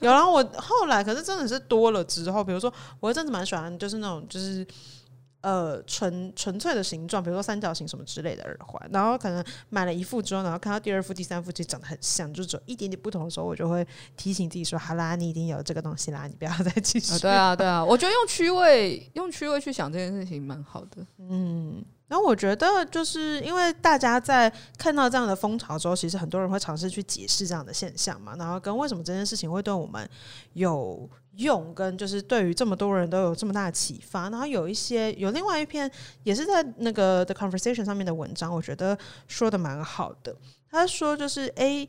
[0.00, 4.66] 有，然后我后来可是真的是多了之后，比如说我一阵子蛮喜欢，就是那种就是
[5.42, 21.06] 呃纯纯粹的形状，比如说三角形什么之类的耳环，然后可能买了一副之后，然后看到第二副、第三副其实长得很像，就只有一点点不同的时候，我就会提醒自己说：“好啦，你已经有这个东西啦，你不要再继续。”对啊，对啊，我觉得用趣味、用趣味去想这件事情蛮好的。
[21.18, 21.84] 嗯。
[22.12, 30.06] 然后我觉得，就是因为大家在看到这样的风潮之后，其实很多人会尝试去解释这样的现象嘛，然后跟为什么这件事情会对我们
[30.52, 34.28] 有用，跟就是对于这么多人都有这么大的启发。
[34.28, 35.90] 然后有一些有另外一篇
[36.22, 40.36] 也是在那个 The Conversation 上面的文章，我觉得说的蛮好的。
[40.70, 41.88] 他说就是 A。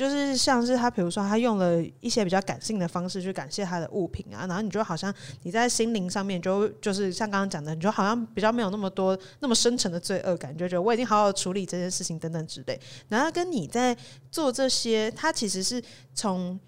[0.00, 12.80] 就是像是他，比如说他用了一些比较感性的方式去感谢他的物品啊，然后你就好像你在心灵上面就就是像刚刚讲的，你就好像比较没有那么多那么深沉的罪恶感，就觉得我已经好好处理这件事情等等之类。
[13.08, 13.94] 然后跟你在
[14.30, 15.82] 做这些，他其实是
[16.14, 16.58] 从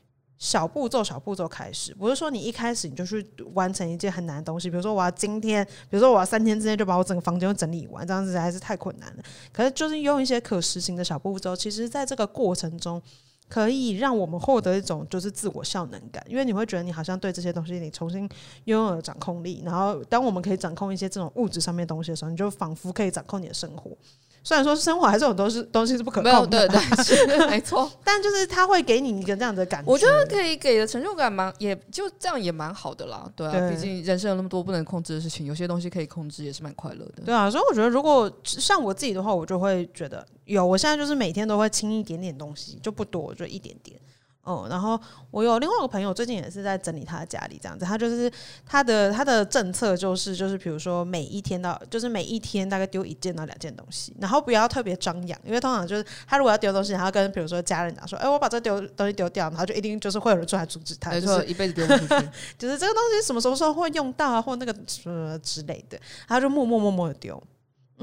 [0.42, 3.24] 小步骤小步骤开始，不是说你一开始你就去
[3.54, 9.22] 完成一件很难的东西，比如说我要今天，比如说我要三天之内就把我整个房间都整理完，这样子还是太困难了。
[9.52, 13.00] 可是就是用一些可实行的小步骤，其实在这个过程中。
[13.48, 18.26] 可以让我们获得一种就是自我效能感，因为你会觉得你好像对这些东西你重新
[18.64, 19.60] 拥有了掌控力。
[19.62, 23.90] 然后，当我们可以掌控一些这种物质上面东西的时候，你就仿佛可以掌控你的生活。
[24.44, 27.90] 虽然说生活还是有很多是东西是不可控的，对对， 是没错。
[28.02, 33.30] 但就是他会给你一个这样的感觉，我觉得可以给的成就感蛮，也就这样也蛮好的啦。
[33.36, 37.22] 对啊，毕竟人生有那么多不能控制的事情，有些东西可以控制，也是蛮快乐的。
[37.24, 43.98] 对啊，所以我觉得如果像我自己的话，我就会觉得有，我现在就是每天都会清一点点东西，就不多，就一点点。
[44.44, 45.00] 哦、嗯，然后
[45.30, 47.84] 我有另外一个朋友，最近也是在整理他的家里，这样子。
[47.84, 48.30] 他就是
[48.66, 62.28] 他的他的政策就是就是，比如说每一天到就是每一天大概丢一件到两件东西，然后不要特别张扬，因为通常就是他如果要丢东西，他要跟比如说家人讲说，哎，我把这丢东西丢掉，然后就一定就是会有人出来阻止他，就是一辈子丢不出去，
[62.58, 67.40] 就是这个东西什么时候时候会用到啊，或那个什么之类的，他就默默默默的丢。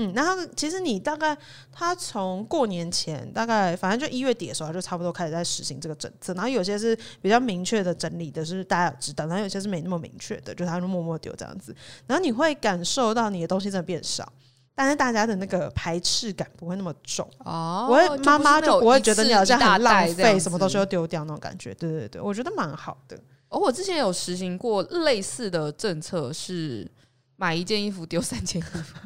[0.02, 1.38] 嗯，然后其实你大概
[1.74, 6.34] 他从过年前大概反正就一月底的时候，他就差不多开始在实行这个政策。
[6.36, 11.76] 然后有些是比较明确的整理的，是大家有知道；然后有些是没那么明确的，就他就默默丢这样子。
[12.08, 14.32] 然后你会感受到你的东西真的变少，
[14.74, 17.88] 但是大家的那个排斥感不会那么重哦。
[17.90, 21.74] 我会妈妈就不会觉得你好像很浪费，什么东西都丢掉那种感觉。
[21.74, 23.20] 对对对，我觉得蛮好的。
[23.50, 26.90] 哦，我之前有实行过类似的政策，是
[27.36, 28.98] 买一件衣服丢三件衣服。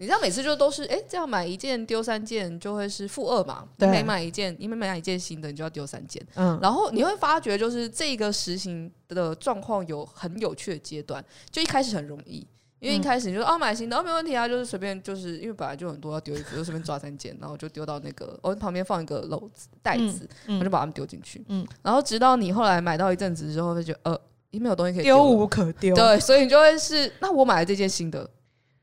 [0.00, 3.64] 你知道每次就都是哎、欸，这样买一件丢三件就会是负二嘛？
[3.76, 6.24] 对，每买一件，你每买一件新的，你就要丢三件。
[6.36, 11.24] 嗯，然后你会发觉，就是这个实行的状况有很有趣的阶段。
[11.50, 12.46] 就一开始很容易，
[12.78, 21.44] 因为一开始你就说、嗯、哦买新的哦没问题啊，就是随便就是因为本来就很多要丢衣服，就随便抓三件，然后就丢到那个我、哦、旁边放一个篓子袋子，我、嗯、就把它们丢进去。
[21.48, 25.96] 嗯，然后直到你后来买到一阵子之后，就觉得呃，已经没有东西可以丢，丢无可丢。
[25.96, 28.30] 对，所以你就会是那我买了这件新的。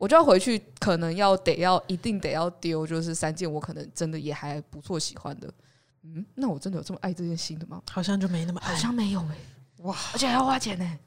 [0.05, 5.51] 我就要回去，可能要得要一定得要丢，就是三件我可能真的也还不错喜欢的。
[6.03, 7.81] 嗯，那我真的有这么爱这件新的吗？
[7.89, 9.83] 好像就没那么爱，好像没有哎、欸。
[9.83, 10.99] 哇，而且还要花钱呢、欸。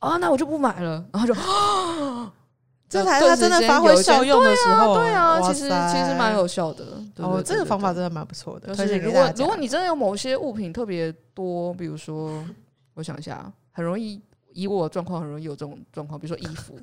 [0.00, 1.02] 啊，那我就不买了。
[1.10, 1.32] 然后就，
[2.86, 4.96] 这才是他真的发挥效用的时候。
[4.96, 7.02] 对啊，对啊，其实其实蛮有效的。
[7.16, 8.74] 哦，这个方法真的蛮不错的。
[8.74, 12.44] 就是如果如果你真的有某些物品特别多，比如说，
[12.92, 14.20] 我想一下，很容易
[14.52, 16.82] 以我的状况很容易有这种状况，比如说衣服，比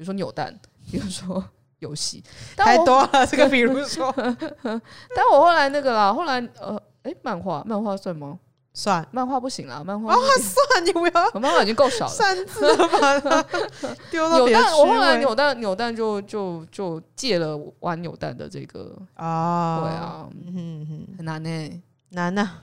[0.00, 0.58] 如说扭蛋。
[0.90, 1.44] 比如说
[1.78, 2.20] 游戏，
[2.56, 3.24] 太多了。
[3.24, 4.12] 这个比如说，
[5.14, 8.36] 但我后来那个啦，后来呃，哎、欸，漫画，漫画算吗？
[8.74, 13.46] 算，漫画不行啦，漫画啊，算你不要，我漫画已经够少了，三次了吧？
[14.10, 22.62] 丢到扭蛋，我后来扭蛋，扭蛋就就就戒了玩扭蛋的这个啊，对啊，嗯哼，很难呢、欸，难呐、啊。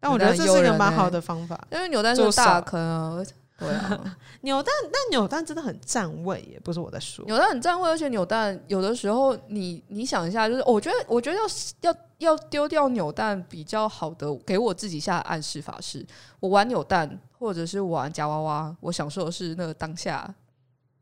[0.00, 3.22] 但我觉得这是一个蛮好的方法，欸、因为扭蛋是大坑啊。
[3.58, 7.24] 对啊， 扭蛋，但扭蛋真的很占位耶，不是我在说。
[7.26, 11.44] 扭蛋很占位，而且扭蛋有的时候你，你你想一下，就是我觉得，我觉得要
[11.90, 16.06] 要要丢掉扭蛋比较好的，给我自己下暗示法是，
[16.38, 20.32] 我玩扭蛋或者是玩夹娃娃，我享受的是那个当下。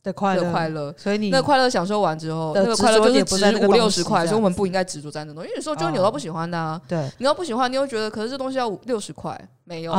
[0.07, 5.49] 的快乐，快乐，所以你那个快乐享受完之后，那个快乐就是值五六十块，所以我们不应该执着在那东西。
[5.49, 9.93] 因为有时候就扭到不喜欢的啊，对，你要不喜欢，你又觉得，可是这东西要五六十块，没有，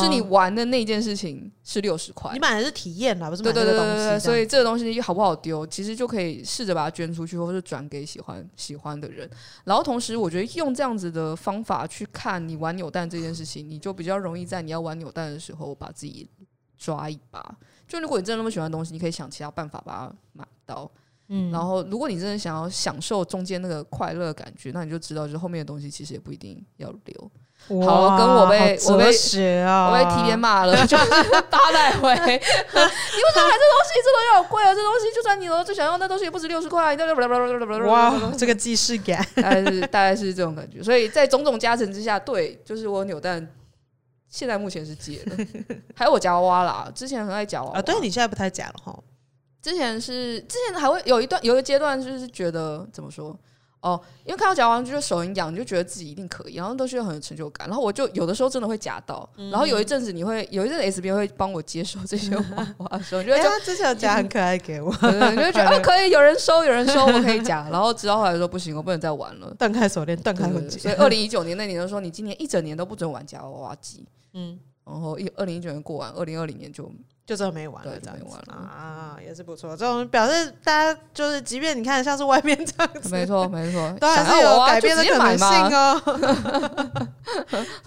[0.00, 3.76] 是你玩的那件事情是六十块，你买的是体验啦，不是买的东西。
[3.76, 9.28] 对对对对对，所以这个东西好不好丢，其实就可以试着把它捐出去，或是转给喜欢喜欢的人。
[9.64, 16.26] 然后同时，我觉得用这样子的方法去看你玩扭蛋这件事情，你就比较容易在你要玩扭蛋的时候把自己
[16.78, 17.54] 抓一把。
[17.90, 20.88] 就如果你真的那么喜欢的东西，你可以想其他办法把它买到。
[21.32, 27.30] 嗯，然后如果你真的想要享受中间那个快乐感觉，那你就知道，就是后面的东西其实也不一定要留。
[27.86, 31.04] 好，跟我被我被啊我被提前骂了，就是
[31.50, 32.10] 八百回。
[32.14, 34.00] 你为什么买这东西？
[34.02, 34.74] 这东西好贵啊！
[34.74, 36.96] 这东西就算你了最想要，那东西也不止六十块。
[37.86, 40.82] 哇，这个既视感，大概是大概是这种感觉。
[40.82, 43.46] 所以在种种加成之下，对，就是我扭蛋
[44.30, 45.36] 现在目前是戒了。
[45.94, 47.82] 还有我夹娃娃啦，之前很爱夹娃娃啊。
[47.82, 48.98] 对，你现在不太夹了哈。
[49.60, 53.38] 之前是之前还会有一段有一个阶段，就是觉得怎么说？
[53.82, 57.66] 哦，因为看到夹娃娃就是手很痒，你就觉得自己一定可以，然后都需要很有成就感。
[57.66, 70.78] 然后我就有的时候真的会夹到，嗯、然后有一阵子你会有一阵子 S 编会帮我接收这些娃娃的时候，觉得他之前有夹很可爱给我，对对对，就觉得哦可以有人收有人收我可以夹，然后直到后来说不行，我不能再玩了， 断开手链断开婚戒。
[70.78, 76.90] 所以二零一九年那年就说你今年一整年都不准玩夹娃娃机，嗯，然后一二零一九年过完，二零二零年就。
[77.26, 79.76] 就这没完了，这样没完了啊，也是不错。
[79.76, 86.02] 这种表示大家就是，即便你看像是外面这样子，没错没错，都还是有改变的可能性哦。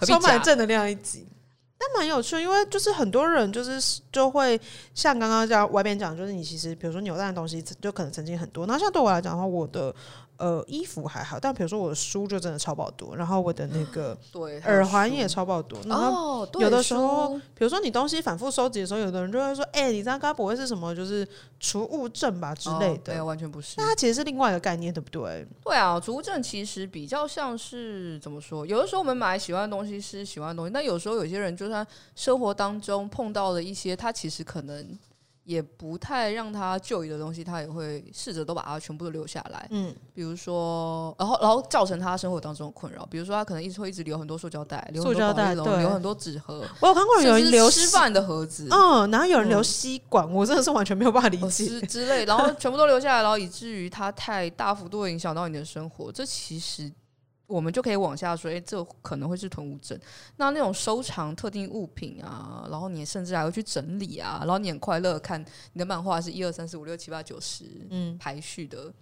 [0.00, 1.28] 充满正能量一集，
[1.76, 4.58] 但蛮有趣，因为就是很多人就是就会
[4.94, 8.64] 像刚刚在外边讲，就是你其实比如说扭蛋的东西，就可能曾经很多。
[8.64, 9.94] 那像对我来讲的话，我的。
[10.36, 14.18] 呃，衣服还好，但比如说我的书就真的超爆多，然后我的那个
[14.64, 15.78] 耳环也超爆多。
[15.86, 21.26] 然后有的时候，比如说你东西反复收集的时候，有的人就会说：“哎、欸，你这样该不会是什么就是
[21.60, 23.74] 储物症吧之类的？”没有，完全不是。
[23.76, 25.46] 那它其实是另外一个概念，对不对？
[25.62, 28.66] 对啊，储物症其实比较像是怎么说？
[28.66, 34.98] 有的时候我们买喜欢的东西是喜欢的东西，但有时候有些人就算生活当中碰到了一些，他其实可能。
[35.44, 39.66] 也不太让他就遗的东西，他也会试着都把它全部都留下来。
[39.70, 43.04] 嗯，比如说，然后然后造成他生活当中的困扰。
[43.06, 46.64] 比如说，他可能一直会一直留很多塑胶袋，留很多保丽龙，留很多纸盒。
[46.80, 52.24] 我有看过有人留吃饭的盒子，嗯，然后有人留吸管，嗯、我真的是完全没有办法理解之之类。
[52.24, 56.10] 然后全部都留下来，然后以至于它太大幅度的影响到你的生活。
[56.10, 56.90] 这其实。
[57.46, 59.98] 我们就可以往下说，诶、欸，这可能会是囤物症。
[60.36, 68.92] 那那种收藏特定物品啊，然后你甚至还会去整理啊，然后你很快乐看你的漫画是一二三四五六七八九十，嗯，排序的，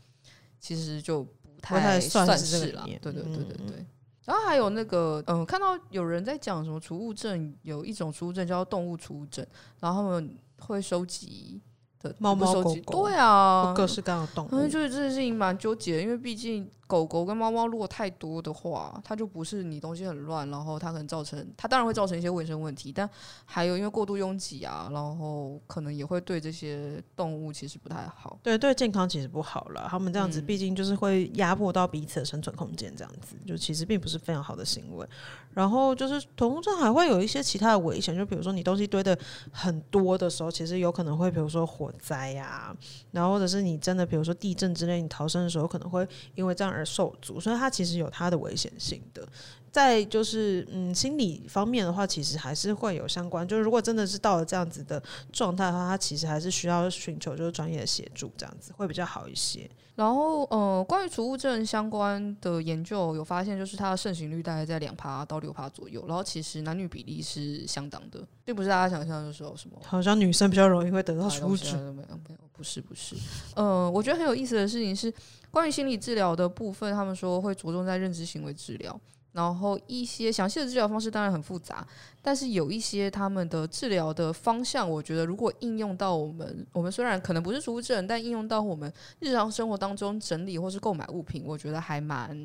[0.58, 2.84] 其实就不太算是了。
[2.84, 3.76] 对对对对对。
[3.76, 3.86] 嗯、
[4.24, 9.46] 然后还有那个，嗯，看到有人在讲什么储物症，有一种储物症叫动物储物症，
[9.78, 11.60] 然后他们会收集
[12.00, 12.12] 的。
[12.18, 14.48] 猫猫狗狗，对啊，各式各样的动物。
[14.50, 23.08] 嗯，就是这件事情蛮纠结的，因为毕竟狗狗跟猫猫如果太多的话，它就不是你东西很乱，然后它可能造成它当然会造成一些卫生问题，但
[23.46, 28.38] 还有因为过度拥挤啊，然后可能也会对这些动物其实不太好。
[28.42, 29.86] 对，对健康其实不好了。
[29.88, 35.08] 他们这样子毕竟就是会压迫到彼此的生存空间，这样子就其实并不是非常好的行为。
[35.54, 39.18] 然后就是囤物症还会有一些其他的危险，就比如说你东西堆的
[39.50, 42.76] 很多的时候，其实有可能会比如说火灾呀，
[43.12, 49.26] 然后或者是你真的比如说地震之类，你逃生的时候可能会因为这样而受阻，所以它其实有它的危险性的。
[49.70, 53.46] 在就是嗯，心理方面的话，其实还是会有相关。
[53.48, 55.02] 就是如果真的是到了这样子的
[55.32, 59.66] 状态的话，他其实还是需要寻求就是专业的协助，这样子会比较好一些。
[59.94, 66.04] 然后，呃，关于储物症相关的研究有发现，就是它的盛行率大概在两趴到六趴左右。
[66.06, 71.78] 然后，其实男女比例是相当的，并不是大家想象的时候什么，好像女生比较容易会得到储物症。
[71.94, 73.16] 没有，没有，不是，不是。
[73.54, 75.12] 呃，我觉得很有意思的事情是，
[75.52, 79.00] 关于心理治疗的部分，他们说会着重在认知行为治疗。
[79.30, 81.86] 然后一些详细的治疗方式当然很复杂，
[82.20, 92.36] 但是有一些他们的治疗的方向，我觉得如果应用到我们，我们虽然可能不是储物症，但应用到我们日常生活当中整理或是购买物品，我觉得还蛮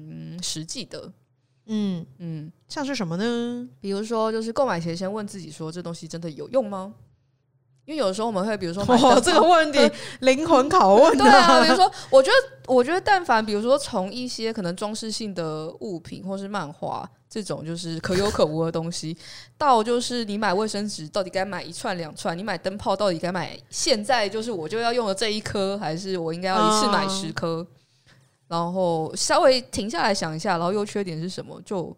[0.41, 1.11] 实际的。
[1.65, 3.69] 嗯嗯，像是什么呢？
[3.81, 6.93] 比如说，就是购买前先问自己说，这东西真的有用吗？
[7.87, 9.79] 因为有时候我们会，比如说，哦，这个问题
[10.19, 11.17] 灵魂拷问。
[11.17, 19.15] 对啊，比如说，我觉得，我觉得，但凡比如说从一些可能装饰性的物品，或是漫画这种就是可有可无的东西，
[19.57, 27.65] 到就是你买卫生纸到底该买一串两串，你买灯泡到底该买现在就是我就要用的这一颗，还是我应该要一次买十颗？
[28.49, 31.95] 然后稍微停下来想一下，然后优缺点是什么就。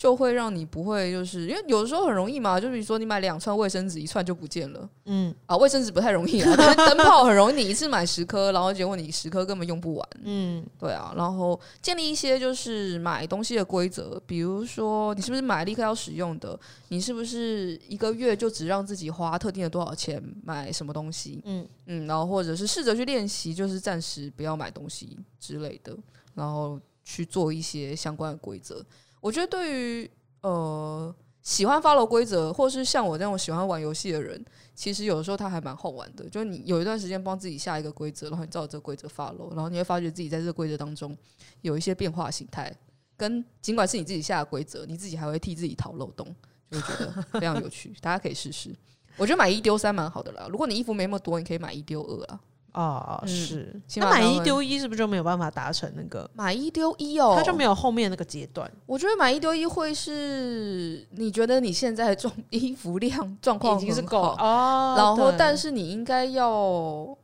[0.00, 4.88] 就会让你不会，就是因为有的时候很容易嘛，就比如说你买两串卫生纸，一串就不见了。
[5.04, 10.08] 嗯，啊，卫生纸不太容易啊，但是灯泡很容易，你一次买十颗，然后结果你十颗根本用不完。
[10.22, 21.42] 嗯，对啊，然后建立一些就是买东西的规则，比如说你是不是买立刻要使用的，你是不是一个月就只让自己花特定的多少钱买什么东西？
[21.44, 25.94] 嗯嗯，然后或者是试着去练习，就是暂时不要买东西之类的，
[26.32, 28.82] 然后去做一些相关的规则。
[29.20, 30.10] 我觉得对于
[30.42, 34.44] 呃喜欢 follow 规则，或是像我这种喜欢玩游戏的人，
[34.74, 36.28] 其实有的时候他还蛮好玩的。
[36.28, 41.16] 就是你有一段时间帮自己下一个规则，然后你照着这个规则发楼然后你会发觉自己在这个规则当中
[41.60, 42.74] 有一些变化形态。
[43.16, 46.26] 跟尽管是你自己下的规则，你自己还会替自己掏漏洞，
[46.70, 47.94] 就会觉得非常有趣。
[48.00, 48.74] 大家可以试试。
[49.18, 50.48] 我觉得买一丢三蛮好的啦。
[50.50, 52.40] 如果你衣服没那么多，你可以买一丢二啊。
[52.72, 53.80] 哦，嗯、是。
[53.96, 57.34] 那买一丢一是不是就没有办法达成那个买一丢一哦？
[57.36, 58.70] 它就没有后面那个阶段。
[58.86, 67.16] 我觉得买一丢一会是你觉得你现在状衣服量状况已经是够哦，然后但是你应该要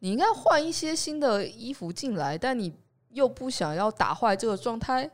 [0.00, 2.72] 你应该换一些新的衣服进来，但你
[3.10, 5.10] 又不想要打坏这个状态。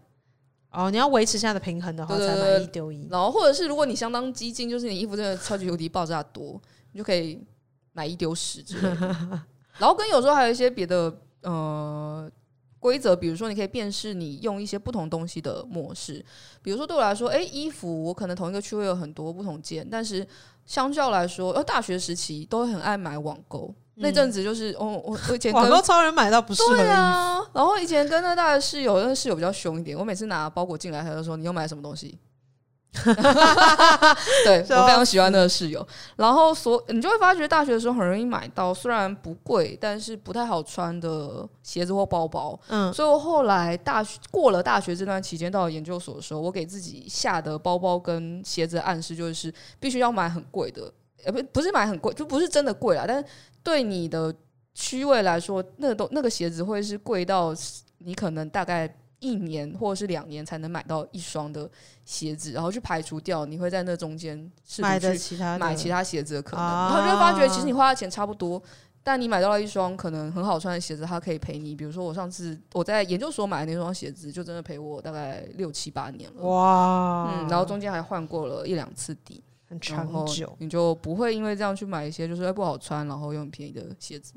[0.76, 3.06] 哦，你要维持现在的平衡的话，才买一丢一。
[3.08, 6.60] 然后，或者是如果你相当激进，就是你衣服真的超级无敌爆炸多，
[6.90, 7.40] 你就可以
[7.92, 9.40] 买一丢十之类的。
[9.78, 11.12] 然后跟有时候还有一些别的
[11.42, 12.30] 呃
[12.78, 16.24] 规则，比如说你可以辨识你用一些不同东西的模式。
[16.62, 20.26] 比如说对我来说，诶，衣服我可能同一个区会有很多不同件，但是
[20.66, 23.74] 相较来说，呃，大学时期都很爱买网购。
[23.96, 29.96] 那阵子就是，哦，我我以前网购超人买到不适合的衣然后以前跟那大的室友，那室友比较凶一点。
[29.96, 32.18] 我每次拿包裹进来，他就说：“你又买什么东西？”
[34.44, 35.86] 对，我非常喜欢那个室友。
[36.16, 42.58] 然后所你就会发觉，大学的时候很容易买到虽然不贵，但是不太好穿的鞋子或包包。
[42.68, 50.92] 嗯，所以我后来大学过了大学这段期间，到了研究所的时候，我给自己下的包包跟鞋子的暗示就是必须要买很贵的。
[51.24, 53.04] 呃，不，不是买很贵，就不是真的贵啦。
[53.06, 53.24] 但是
[53.62, 54.32] 对你的
[54.74, 57.54] 区位来说，那个都那个鞋子会是贵到
[57.98, 58.86] 你可能大概
[59.24, 61.68] 一年或者是两年才能买到一双的
[62.04, 64.38] 鞋子，然后去排除掉你会在那中间
[64.78, 68.62] 买的其他买其他鞋子的可能，然后就会发觉其实你花的钱差不多，
[69.02, 71.74] 但你买到了一双可能很好穿的鞋子，它可以陪你。
[71.74, 76.42] 比如说我上次我在研究所买的那双鞋子，就真的陪我大概六七八年了。
[76.42, 79.42] 哇，嗯，然后中间还换过了一两次底。
[79.66, 84.34] 很长久，你就不会因为这样去买一些就是不好穿，然后又很便宜的鞋子。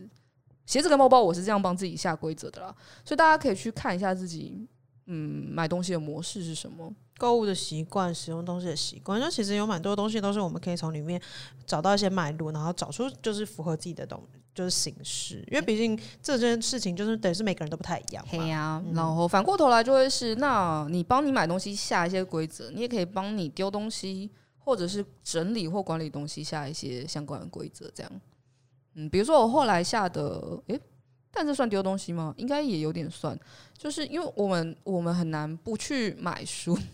[0.65, 2.73] 鞋子跟包包，我是这样帮自己下规则的啦。
[3.03, 4.67] 所以大家可以去看一下自己，
[5.07, 9.19] 嗯，买东西的模式是什么，购物的习惯，使用东西的习惯。
[9.19, 11.21] 那其实有蛮多东西都是我们可以从里面
[11.65, 14.21] 找到一些脉络，然后找出就是符合自己的东，
[14.53, 15.43] 就是形式。
[15.51, 18.25] 因为毕竟这件事情就是等于是每个人都不太一样。
[18.29, 24.29] 对呀，然后反过头来就会是，那你帮你买东西下一些规则，你也可以帮你丢东西。
[24.67, 28.11] 或者是整理或管理东西下一些相关的规则，这样，
[28.95, 30.81] 嗯，比如说我后来下的，诶、欸，
[31.31, 32.33] 但这算丢东西吗？
[32.35, 33.39] 应该也有点算，
[33.77, 36.77] 就是因为我们我们很难不去买书。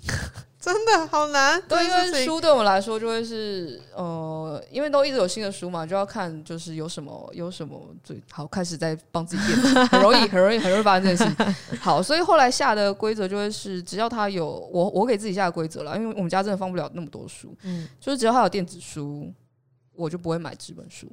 [0.63, 9.57] 真的好难，对，因为书对我们来说就会是，呃，因为都一直有新的书嘛，就要看就是有什么有什么最好，开始在帮自己变，
[9.87, 11.55] 很容易很容易很容易发生这件事。
[11.81, 19.29] 好，所以后来下的规则就会是，只要他有我我给自己下的规则了，因为我们家真的放不了那么多书，嗯，就是只要他有电子书，
[19.93, 21.11] 我就不会买纸本书。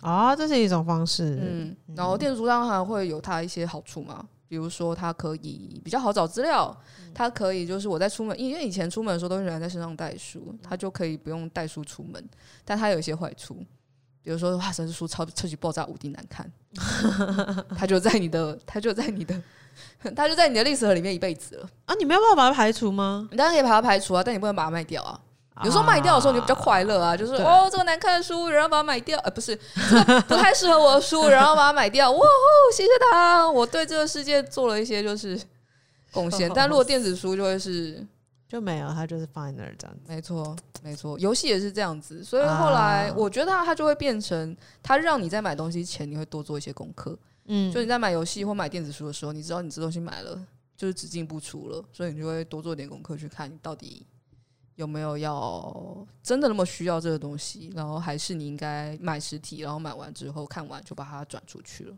[0.00, 4.26] 啊，这是一种方式，嗯，然后电子书当然会有它一些好处嘛。
[4.48, 6.74] 比如说，它可以比较好找资料，
[7.14, 12.22] 它可以就是我在出门，因为以前出门的时候都是人在身上带书，它就可以不用带书出门。
[12.64, 13.54] 但它有一些坏处，
[14.22, 16.50] 比如说哇，这书超超级爆炸无敌难看，
[17.76, 19.42] 它就在你的，它就在你的，
[20.16, 21.94] 它就在你的历史盒里面一辈子了啊！
[21.96, 23.28] 你没有办法把它排除吗？
[23.30, 25.20] 你当然可以把它排除啊，但你不能把它卖掉啊。
[25.64, 29.58] 有时候卖掉的时候你就比较快乐啊，就是哦，这个难看的书，然后把它买掉，呃，不是，
[29.90, 32.26] 这个不太适合我的书，然后把它买掉，哇哦，
[32.72, 35.40] 谢谢他，我对这个世界做了一些就是
[36.12, 36.50] 贡献。
[36.54, 38.06] 但如果电子书就会是
[38.48, 40.02] 就没有，它就是放在那儿这样子。
[40.06, 50.38] 没错，没错，游戏也是这样子，所以后来我觉得它就会变成，它让你在买东西前你会多做一些功课，嗯，就你在买游戏或买电子书的时候，你知道你这东西买了
[50.76, 54.06] 就是只进不出了，所以你就会多做点功课去看你到底。
[54.78, 57.68] 有没有要真的那么需要这个东西？
[57.74, 61.96] 然后还是你应该买实体，然后买完之后看完就把它转出去了。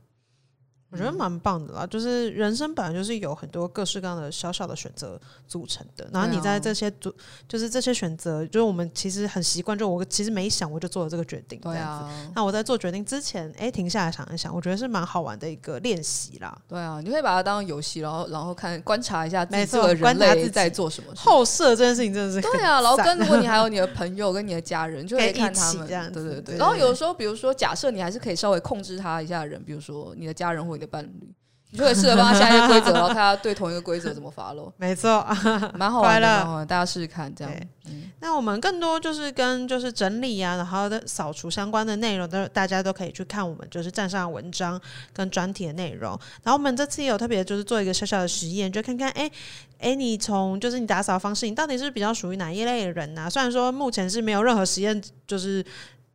[0.90, 7.14] 我觉得蛮棒的啦，就是人生本来就是有很多各式各样的小小的选择组成的，然后你在这些组，
[7.46, 12.10] 就是这些选择，就是我们其实很习惯，就我其实没想我就做了这个决定，对啊。
[12.34, 16.58] 那我在做决定之前，哎、欸，停下来想一想，我觉得是蛮好玩的一个练习啦。
[16.66, 21.20] 对啊，你可以把它当游戏，然后然后看观察一下自己这个人类在做什么事。
[21.20, 26.56] 后设这件事情真的是对啊，然后跟如果你还有你的朋友跟你的家人，就可以看他们这样，对对对。
[26.56, 31.34] 然后有时候，比如说假设你还是可以稍微控制他一下的人，比如说你的家人或你的伴侣。
[31.72, 34.72] 你就可以试着帮他下一些规则，然后看他对同一个规则怎么 follow。
[34.76, 35.24] 没错，
[35.72, 37.54] 蛮好玩的，蛮好玩，大家试试看这样。
[37.86, 44.80] 嗯，那我们更多就是跟就是整理啊，然后的扫除相关的内容，都大家都可以去看我们就是站上的文章
[45.12, 46.10] 跟专题的内容。
[46.42, 49.30] 然后我们这次也有特别就是做一个小小的实验，就看看哎
[49.78, 53.30] 哎，你从就是你打扫方式，你到底是比较属于哪一类的人啊？
[53.30, 55.64] 虽然说目前是没有任何实验就是。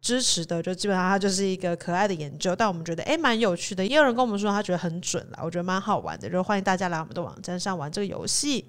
[0.06, 8.64] 支持的就基本上它就是一个可爱的研究，但我们觉得诶蛮有趣的，也有人跟我们说他觉得很准了，我觉得蛮好玩的，就欢迎大家来我们的网站上玩这个游戏。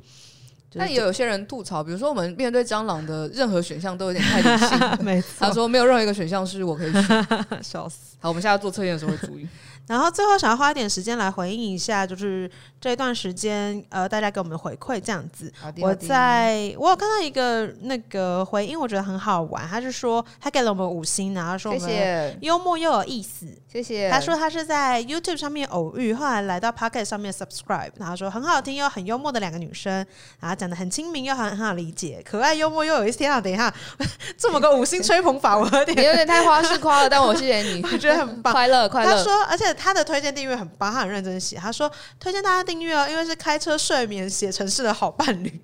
[0.71, 7.27] 就是、但也有些人吐槽，比如说我们面对蟑螂的任何选项都有点太理性 了，没错，他说没有任何一个选项是我可以选，
[7.63, 8.17] 笑死。
[8.21, 9.47] 好，我们现在做测验的时候会注意。
[9.87, 12.51] 然后最后想要花一点时间来回应一下，就是
[12.81, 15.53] 这一段时间呃大家给我们的回馈这样子。
[15.81, 19.65] 我在我有看到一个那个回应，我觉得很好玩。
[19.69, 24.11] 他是说他给了我们五星，然后说我们幽默又有意思，谢谢。
[24.11, 30.05] 他说他是在 YouTube 上面偶遇，后来来到 Podcast 上面 Subscribe，然后说很好听又很幽默的两个女生，
[30.41, 33.19] 然后讲的很亲民又很很好理解，可爱幽默又有意思。
[33.19, 33.73] 天啊，等一下，
[34.37, 39.17] 这么个五星吹捧法，我有点有点太花式夸了，但我谢谢你， 我觉得很棒，快乐快乐。
[39.17, 39.67] 他说，而且。
[39.77, 41.57] 他的推荐订阅很棒，他很认真写。
[41.57, 45.61] 他说推荐大家订阅哦，因为是开车、睡眠、写程式的好伴侣。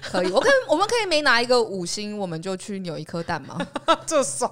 [0.00, 3.58] 可以，我可以，我们可以每拿一个五星，我们就去扭一颗蛋吗？
[4.06, 4.46] 这少。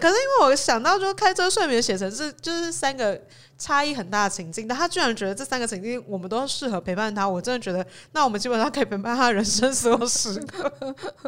[0.00, 3.20] 可是因为我想到，说开车、睡眠、写程式，就是三个。
[3.56, 10.72] 差异很大的情境，但他居然觉得这三个情境我们都适合陪伴他，我真的觉得，那我们基本上可以陪伴他人生所有时刻。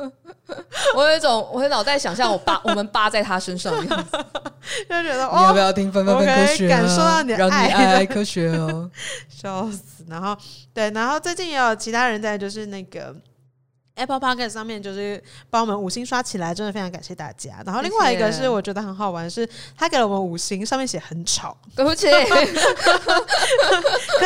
[0.97, 4.11] 我有一种，我脑袋想象我扒我们扒在他身上的样子，
[4.89, 6.77] 就觉得你要不要听分分分科学、啊？
[6.77, 8.91] 感受到你的爱，让你爱爱科学哦，
[9.29, 10.05] 笑死！
[10.09, 10.37] 然后
[10.75, 13.15] 对，然后最近也有其他人在，就是那个。
[13.97, 17.63] Apple Podcast 上面就是帮我们五星刷起来，真的非常感谢大家。
[17.65, 22.07] 然后另外一个是我觉得很好玩，是他给了我们五星，上面写很吵，对不起。
[22.13, 22.37] 可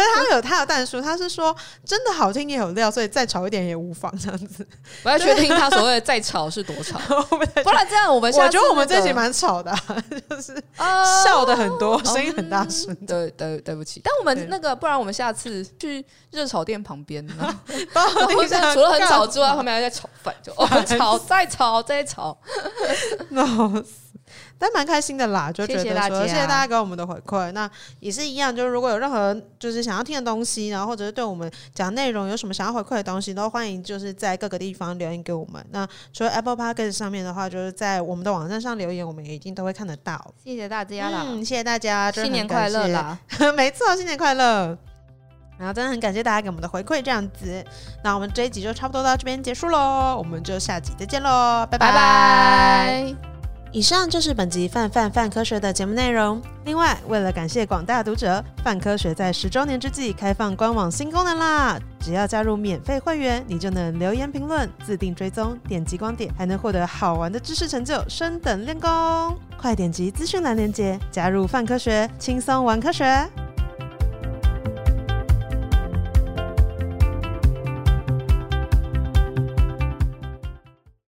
[0.00, 1.54] 是他有他的但书，他是说
[1.84, 4.66] 真的好听也有料，所以再吵一点也无妨这样子。
[5.04, 6.98] 我要确定他所谓的再吵是多吵，
[7.62, 10.60] 不然这样我们、那个、我觉得我们这集蛮吵的、啊，就是
[11.24, 13.06] 笑的很多，声、哦、音很大声、嗯。
[13.06, 17.60] 对对对不起，但我们那个不然我们下次去热炒店旁边呢，
[18.74, 19.59] 除了很吵之外。
[19.60, 22.36] 后面还在炒饭，就 哦，炒再炒再炒，
[23.30, 23.44] 闹
[23.82, 24.10] 死！
[24.58, 27.50] 但蛮开心的啦，就觉得说谢谢大家，谢谢大家给我们的回馈。
[27.52, 35.64] 那也是一样，就是如果有任何就是想要听的东西，然后或者是对我们讲内容有什么想要回馈的东西，都欢迎就是在各个地方留言给我们。
[35.70, 40.34] 那除了 Apple Podcast 上面的话，就是在我们的网站上留言，我们也一定都会看得到。
[40.44, 43.18] 谢谢大家啦，嗯，谢谢大家，新年快乐啦！
[43.56, 44.78] 没错，新年快乐。
[45.60, 47.62] 然后真的很感谢大家给我们的回馈，这样子，
[48.02, 53.14] 那我们这一集就差不多到这边结束喽，我们就下集再见喽，拜拜。
[53.72, 56.42] 以上就是本集范范范科学的节目内容。
[56.64, 61.78] 另外，为了感谢广大读者，范科学在十周年之际开放官网新功能啦！
[62.00, 68.90] 只要加入免费会员，你就能留言评论、自定追踪、点击光点，还能获得好玩的知识成就，升等练功。
[69.56, 73.06] 快点击资讯栏链接，加入范科学，轻松玩科学。